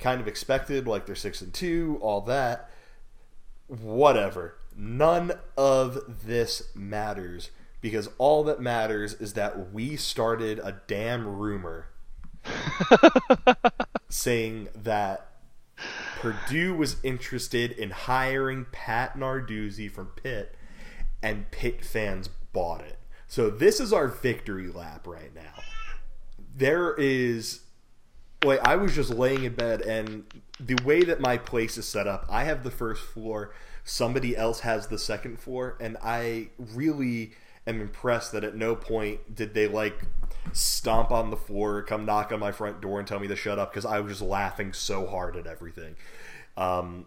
[0.00, 0.86] kind of expected.
[0.86, 2.70] Like they're six and two, all that.
[3.68, 4.56] Whatever.
[4.76, 11.88] None of this matters because all that matters is that we started a damn rumor
[14.08, 15.26] saying that
[16.20, 20.54] Purdue was interested in hiring Pat Narduzzi from Pitt,
[21.22, 22.98] and Pitt fans bought it.
[23.26, 25.62] So this is our victory lap right now.
[26.54, 27.60] There is,
[28.44, 30.24] like, I was just laying in bed, and
[30.58, 33.52] the way that my place is set up, I have the first floor,
[33.84, 37.32] somebody else has the second floor, and I really
[37.66, 40.00] am impressed that at no point did they like
[40.52, 43.58] stomp on the floor, come knock on my front door, and tell me to shut
[43.58, 45.96] up because I was just laughing so hard at everything.
[46.56, 47.06] Um,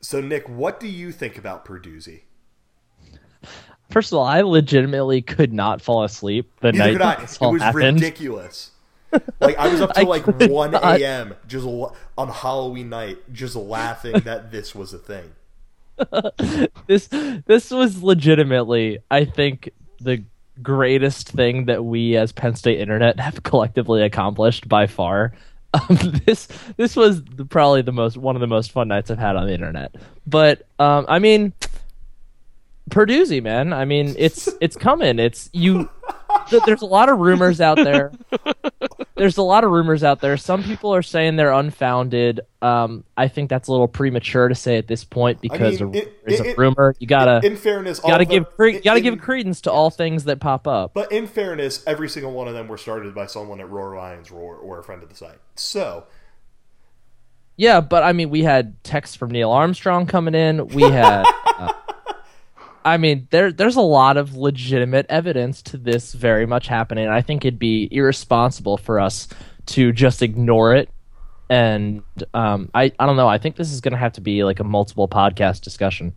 [0.00, 2.22] so, Nick, what do you think about Purduzzi?
[3.90, 7.52] First of all, I legitimately could not fall asleep the Neither night this It all
[7.52, 8.00] was happened.
[8.00, 8.70] ridiculous.
[9.40, 11.00] Like I was up till like one not.
[11.00, 11.34] a.m.
[11.46, 15.32] just on Halloween night, just laughing that this was a thing.
[16.86, 17.08] this
[17.46, 20.24] this was legitimately, I think, the
[20.62, 25.32] greatest thing that we as Penn State Internet have collectively accomplished by far.
[25.74, 26.46] Um, this
[26.76, 29.48] this was the, probably the most one of the most fun nights I've had on
[29.48, 29.96] the internet.
[30.24, 31.52] But um, I mean,
[32.90, 33.72] Purduzzi, man.
[33.72, 35.18] I mean, it's it's coming.
[35.18, 35.90] It's you.
[36.48, 38.12] Th- There's a lot of rumors out there.
[39.16, 40.36] There's a lot of rumors out there.
[40.36, 42.40] Some people are saying they're unfounded.
[42.60, 45.98] Um, I think that's a little premature to say at this point because mean, a
[45.98, 46.94] it- rumor it- a rumor.
[46.98, 49.90] You gotta In fairness, all gotta give them- cre- gotta in- give credence to all
[49.90, 50.94] things that pop up.
[50.94, 54.30] But in fairness, every single one of them were started by someone at Roar Lions
[54.32, 55.38] Roar or a friend of the site.
[55.54, 56.04] So
[57.56, 60.66] Yeah, but I mean, we had texts from Neil Armstrong coming in.
[60.68, 61.24] We had,
[62.84, 67.08] I mean, there there's a lot of legitimate evidence to this very much happening.
[67.08, 69.28] I think it'd be irresponsible for us
[69.66, 70.90] to just ignore it.
[71.48, 72.02] And
[72.34, 73.28] um, I I don't know.
[73.28, 76.14] I think this is going to have to be like a multiple podcast discussion.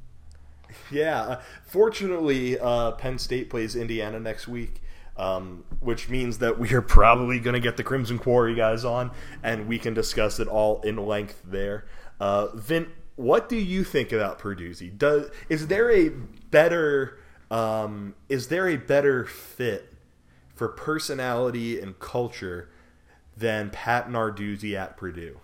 [0.91, 4.81] Yeah, fortunately, uh, Penn State plays Indiana next week,
[5.17, 9.11] um, which means that we are probably going to get the Crimson Quarry guys on,
[9.43, 11.85] and we can discuss it all in length there.
[12.19, 14.97] Uh, Vin, what do you think about Purduzzi?
[14.97, 16.11] Does is there a
[16.49, 17.19] better
[17.49, 19.93] um, is there a better fit
[20.55, 22.69] for personality and culture
[23.37, 25.39] than Pat Narduzzi at Purdue?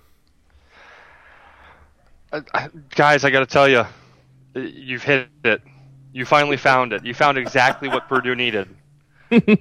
[2.31, 3.85] Uh, guys, I got to tell you,
[4.55, 5.61] you've hit it.
[6.11, 7.05] You finally found it.
[7.05, 8.67] You found exactly what Purdue needed.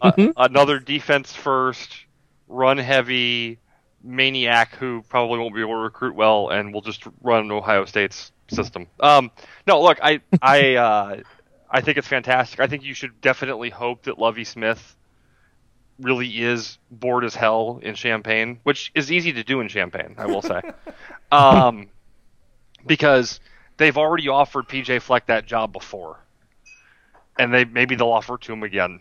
[0.03, 2.05] Uh, another defense first,
[2.47, 3.59] run heavy
[4.03, 8.32] maniac who probably won't be able to recruit well and will just run Ohio State's
[8.49, 8.87] system.
[9.01, 9.31] Um,
[9.67, 11.21] no, look, I I uh,
[11.71, 12.61] I think it's fantastic.
[12.61, 14.97] I think you should definitely hope that Lovie Smith
[15.99, 20.27] really is bored as hell in Champaign, which is easy to do in Champaign, I
[20.27, 20.61] will say,
[21.33, 21.89] um,
[22.87, 23.41] because
[23.77, 26.19] they've already offered PJ Fleck that job before,
[27.39, 29.01] and they maybe they'll offer it to him again,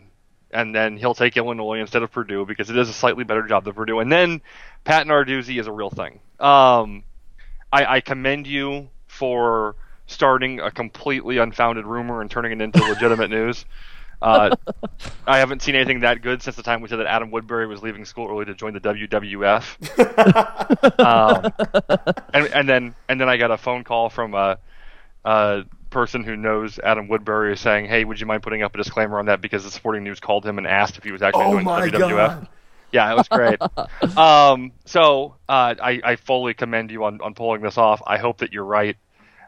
[0.50, 3.64] and then he'll take Illinois instead of Purdue because it is a slightly better job
[3.64, 4.40] than Purdue, and then
[4.84, 6.20] Pat Narduzzi is a real thing.
[6.38, 7.04] Um,
[7.72, 13.30] I, I commend you for starting a completely unfounded rumor and turning it into legitimate
[13.38, 13.66] news.
[14.22, 14.54] Uh,
[15.26, 17.82] I haven't seen anything that good since the time we said that Adam Woodbury was
[17.82, 19.64] leaving school early to join the WWF.
[21.00, 21.52] um,
[22.32, 24.58] and, and then and then I got a phone call from a,
[25.24, 28.78] a person who knows Adam Woodbury is saying, "Hey, would you mind putting up a
[28.78, 31.44] disclaimer on that because the Sporting News called him and asked if he was actually
[31.44, 32.48] Oh joining the WWF." God.
[32.92, 33.60] Yeah, it was great.
[34.16, 38.02] um, so uh, I, I fully commend you on, on pulling this off.
[38.06, 38.96] I hope that you're right.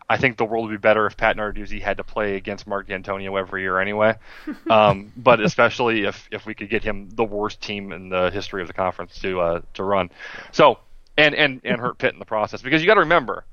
[0.09, 2.89] I think the world would be better if Pat Narduzzi had to play against Mark
[2.89, 4.17] Dantonio every year anyway.
[4.71, 8.63] Um, but especially if, if we could get him the worst team in the history
[8.63, 10.11] of the conference to uh, to run.
[10.53, 10.79] So
[11.17, 12.63] and, and, and hurt Pitt in the process.
[12.63, 13.45] Because you got to remember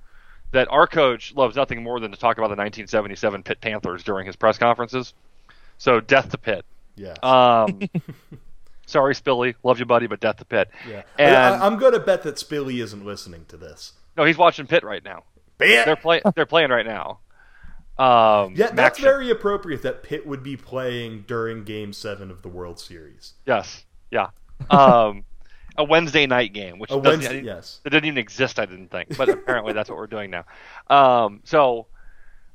[0.52, 4.26] that our coach loves nothing more than to talk about the 1977 Pitt Panthers during
[4.26, 5.14] his press conferences.
[5.78, 6.66] So death to Pitt.
[6.96, 7.18] Yes.
[7.24, 7.82] Um,
[8.86, 9.56] sorry, Spilly.
[9.64, 10.70] Love you, buddy, but death to Pitt.
[10.90, 11.04] yeah.
[11.18, 13.94] And I, am going to bet that Spilly isn't listening to this.
[14.18, 15.24] no, he's watching Pitt right now.
[15.58, 15.86] Bet.
[15.86, 16.24] They're playing.
[16.36, 17.20] They're playing right now.
[18.00, 22.42] Um, Yeah, that's Max- very appropriate that Pitt would be playing during Game Seven of
[22.42, 23.34] the World Series.
[23.46, 23.86] Yes.
[24.10, 24.30] Yeah.
[24.72, 25.24] Um,
[25.78, 27.80] a Wednesday night game, which A doesn't, Wednesday, I didn't- yes.
[27.86, 28.60] it didn't even exist.
[28.60, 30.46] I didn't think, but apparently that's what we're doing now.
[30.90, 31.88] Um, so,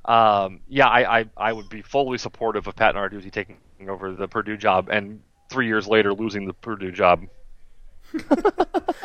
[0.05, 3.57] um, yeah, I, I I would be fully supportive of Pat Narduzzi taking
[3.89, 7.27] over the Purdue job and three years later losing the Purdue job.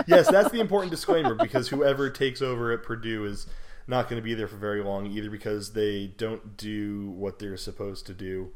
[0.07, 3.47] yes, that's the important disclaimer because whoever takes over at Purdue is
[3.87, 7.57] not going to be there for very long, either because they don't do what they're
[7.57, 8.51] supposed to do,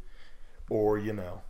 [0.69, 1.41] or you know,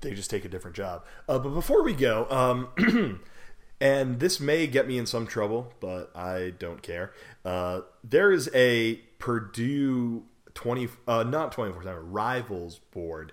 [0.00, 1.04] they just take a different job.
[1.28, 3.20] Uh, but before we go, um,
[3.80, 7.12] and this may get me in some trouble, but I don't care.
[7.44, 10.24] Uh, there is a Purdue
[10.54, 13.32] twenty, uh, not twenty four seven rivals board,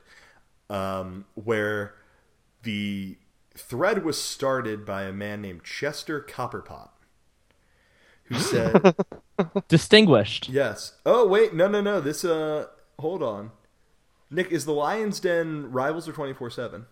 [0.71, 1.95] um, where
[2.63, 3.17] the
[3.55, 6.89] thread was started by a man named Chester Copperpot,
[8.23, 8.95] who said,
[9.67, 10.49] Distinguished.
[10.49, 10.93] "Yes.
[11.05, 11.99] Oh wait, no, no, no.
[11.99, 12.67] This uh,
[12.99, 13.51] hold on.
[14.29, 16.85] Nick, is the Lions Den rivals or twenty four seven?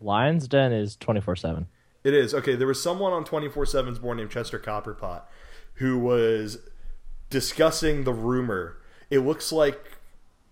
[0.00, 1.66] Lions Den is 24 7.
[2.04, 2.54] It is okay.
[2.54, 5.22] There was someone on twenty four 7's board named Chester Copperpot
[5.74, 6.58] who was
[7.30, 8.78] discussing the rumor.
[9.10, 9.97] It looks like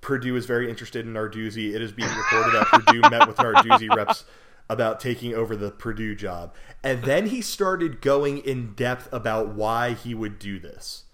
[0.07, 1.75] Purdue is very interested in Narduzzi.
[1.75, 4.25] It is being reported that Purdue met with Narduzzi reps
[4.71, 6.55] about taking over the Purdue job,
[6.85, 11.05] and then he started going in depth about why he would do this,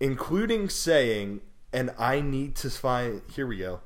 [0.00, 1.42] including saying,
[1.72, 3.80] "And I need to find." Here we go.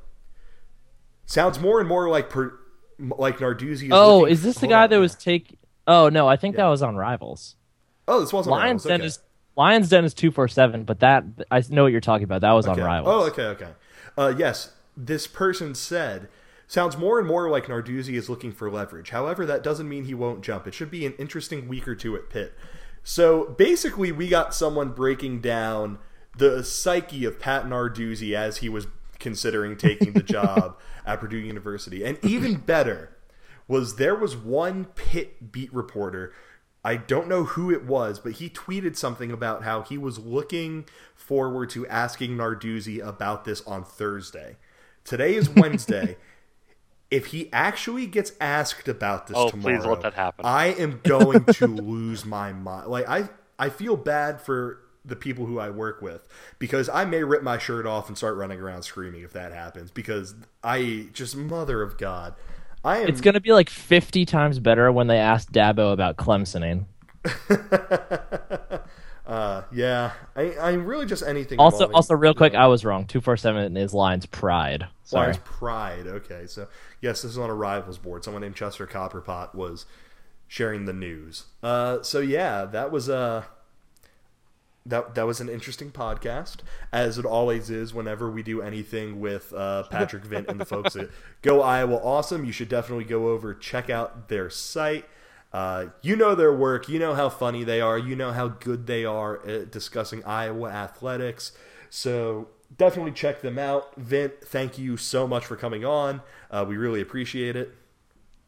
[1.27, 2.55] Sounds more and more like per,
[2.99, 3.85] like Narduzzi.
[3.85, 5.01] Is Oh, looking- is this the guy that yeah.
[5.01, 5.59] was take?
[5.87, 6.65] Oh no, I think Yeah.
[6.65, 7.57] that was on Rivals.
[8.09, 9.07] Oh, this wasn't Lions Rivals, Den okay.
[9.09, 9.19] is
[9.57, 12.41] Lions Den is two four seven, but that I know what you're talking about.
[12.41, 12.81] That was Okay.
[12.81, 13.15] on Rivals.
[13.15, 13.69] Oh, okay, okay.
[14.17, 16.29] Uh, yes, this person said,
[16.67, 19.11] sounds more and more like Narduzzi is looking for leverage.
[19.11, 20.67] However, that doesn't mean he won't jump.
[20.67, 22.55] It should be an interesting week or two at Pitt.
[23.03, 25.99] So basically, we got someone breaking down
[26.37, 28.87] the psyche of Pat Narduzzi as he was
[29.19, 32.05] considering taking the job at Purdue University.
[32.05, 33.17] And even better
[33.69, 36.33] was there was one Pitt beat reporter
[36.87, 40.85] I don't know who it was, but he tweeted something about how he was looking
[41.17, 44.55] forward to asking Narduzzi about this on Thursday.
[45.03, 46.17] Today is Wednesday.
[47.11, 50.47] if he actually gets asked about this Oh, tomorrow, please let that happen.
[50.47, 52.87] I am going to lose my mind.
[52.87, 56.29] Like I, I feel bad for the people who I work with
[56.61, 59.91] because I may rip my shirt off and start running around screaming if that happens
[59.91, 62.37] because I just mother of God.
[62.87, 66.87] I am It's gonna be like fifty times better when they ask Dabo about Clemsoning.
[69.27, 71.59] uh, yeah, I, I really just anything.
[71.59, 73.05] Also, involving- also, real quick, I was wrong.
[73.05, 74.87] Two four seven is Lions Pride.
[75.03, 75.27] Sorry.
[75.27, 76.07] Lions Pride.
[76.07, 76.69] Okay, so
[77.01, 78.23] yes, this is on a rivals board.
[78.23, 79.87] Someone named Chester Copperpot was
[80.47, 81.47] sharing the news.
[81.65, 83.43] Uh, so yeah, that was uh
[84.89, 86.59] that that was an interesting podcast,
[86.93, 87.93] as it always is.
[87.93, 91.09] Whenever we do anything with uh, Patrick Vint and the folks at
[91.43, 95.05] Go Iowa Awesome, you should definitely go over check out their site.
[95.53, 96.89] Uh, you know their work.
[96.89, 97.99] You know how funny they are.
[97.99, 101.53] You know how good they are at discussing Iowa athletics.
[101.89, 103.95] So definitely check them out.
[103.97, 106.21] Vint, thank you so much for coming on.
[106.51, 107.75] Uh, we really appreciate it.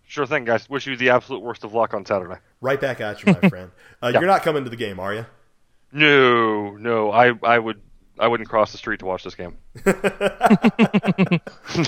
[0.07, 0.69] Sure thing, guys.
[0.71, 2.41] Wish you the absolute worst of luck on Saturday.
[2.61, 3.71] Right back at you, my friend.
[4.01, 5.27] Uh, You're not coming to the game, are you?
[5.93, 7.11] No, no.
[7.11, 7.81] I I would
[8.19, 9.57] I wouldn't cross the street to watch this game.
[9.87, 9.93] no,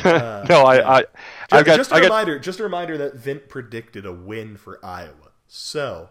[0.04, 1.04] I, I,
[1.50, 2.38] I've got, just a I got, reminder.
[2.38, 5.32] Just a reminder that Vint predicted a win for Iowa.
[5.48, 6.10] So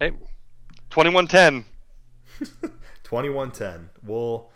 [0.00, 0.12] hey,
[0.90, 1.64] 21-10.
[3.04, 3.88] 21-10.
[4.02, 4.50] We'll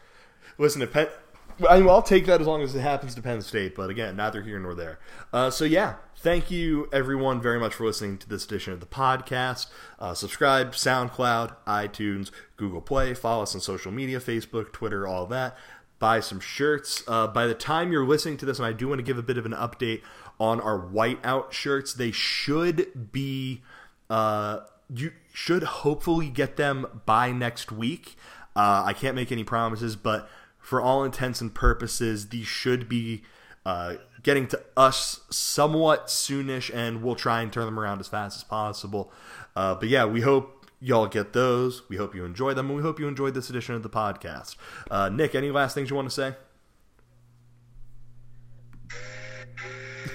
[0.57, 0.81] listen.
[0.81, 1.09] If Penn,
[1.69, 3.75] I mean, I'll take that as long as it happens to Penn State.
[3.75, 4.99] But again, neither here nor there.
[5.33, 8.87] Uh, so yeah, thank you everyone very much for listening to this edition of the
[8.87, 9.67] podcast.
[9.99, 13.13] Uh, subscribe, SoundCloud, iTunes, Google Play.
[13.13, 15.55] Follow us on social media: Facebook, Twitter, all that.
[15.99, 17.05] Buy some shirts.
[17.07, 19.23] Uh, by the time you're listening to this, and I do want to give a
[19.23, 20.01] bit of an update
[20.41, 21.93] on our whiteout shirts.
[21.93, 23.61] They should be.
[24.09, 24.61] Uh,
[24.95, 28.17] you should hopefully get them by next week.
[28.57, 33.23] Uh, I can't make any promises, but for all intents and purposes, these should be
[33.67, 38.37] uh, getting to us somewhat soonish, and we'll try and turn them around as fast
[38.37, 39.13] as possible.
[39.55, 41.89] Uh, but yeah, we hope y'all get those.
[41.89, 44.57] We hope you enjoy them, and we hope you enjoyed this edition of the podcast.
[44.91, 46.35] Uh, Nick, any last things you want to say?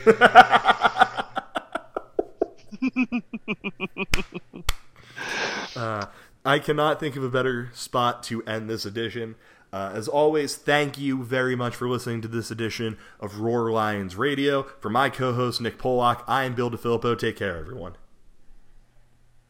[5.75, 6.05] uh,
[6.45, 9.35] I cannot think of a better spot to end this edition.
[9.71, 14.15] Uh, as always, thank you very much for listening to this edition of Roar Lions
[14.15, 14.63] Radio.
[14.79, 17.17] For my co host, Nick Pollock, I am Bill DeFilippo.
[17.17, 17.95] Take care, everyone.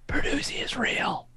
[0.07, 1.28] Purdue is real.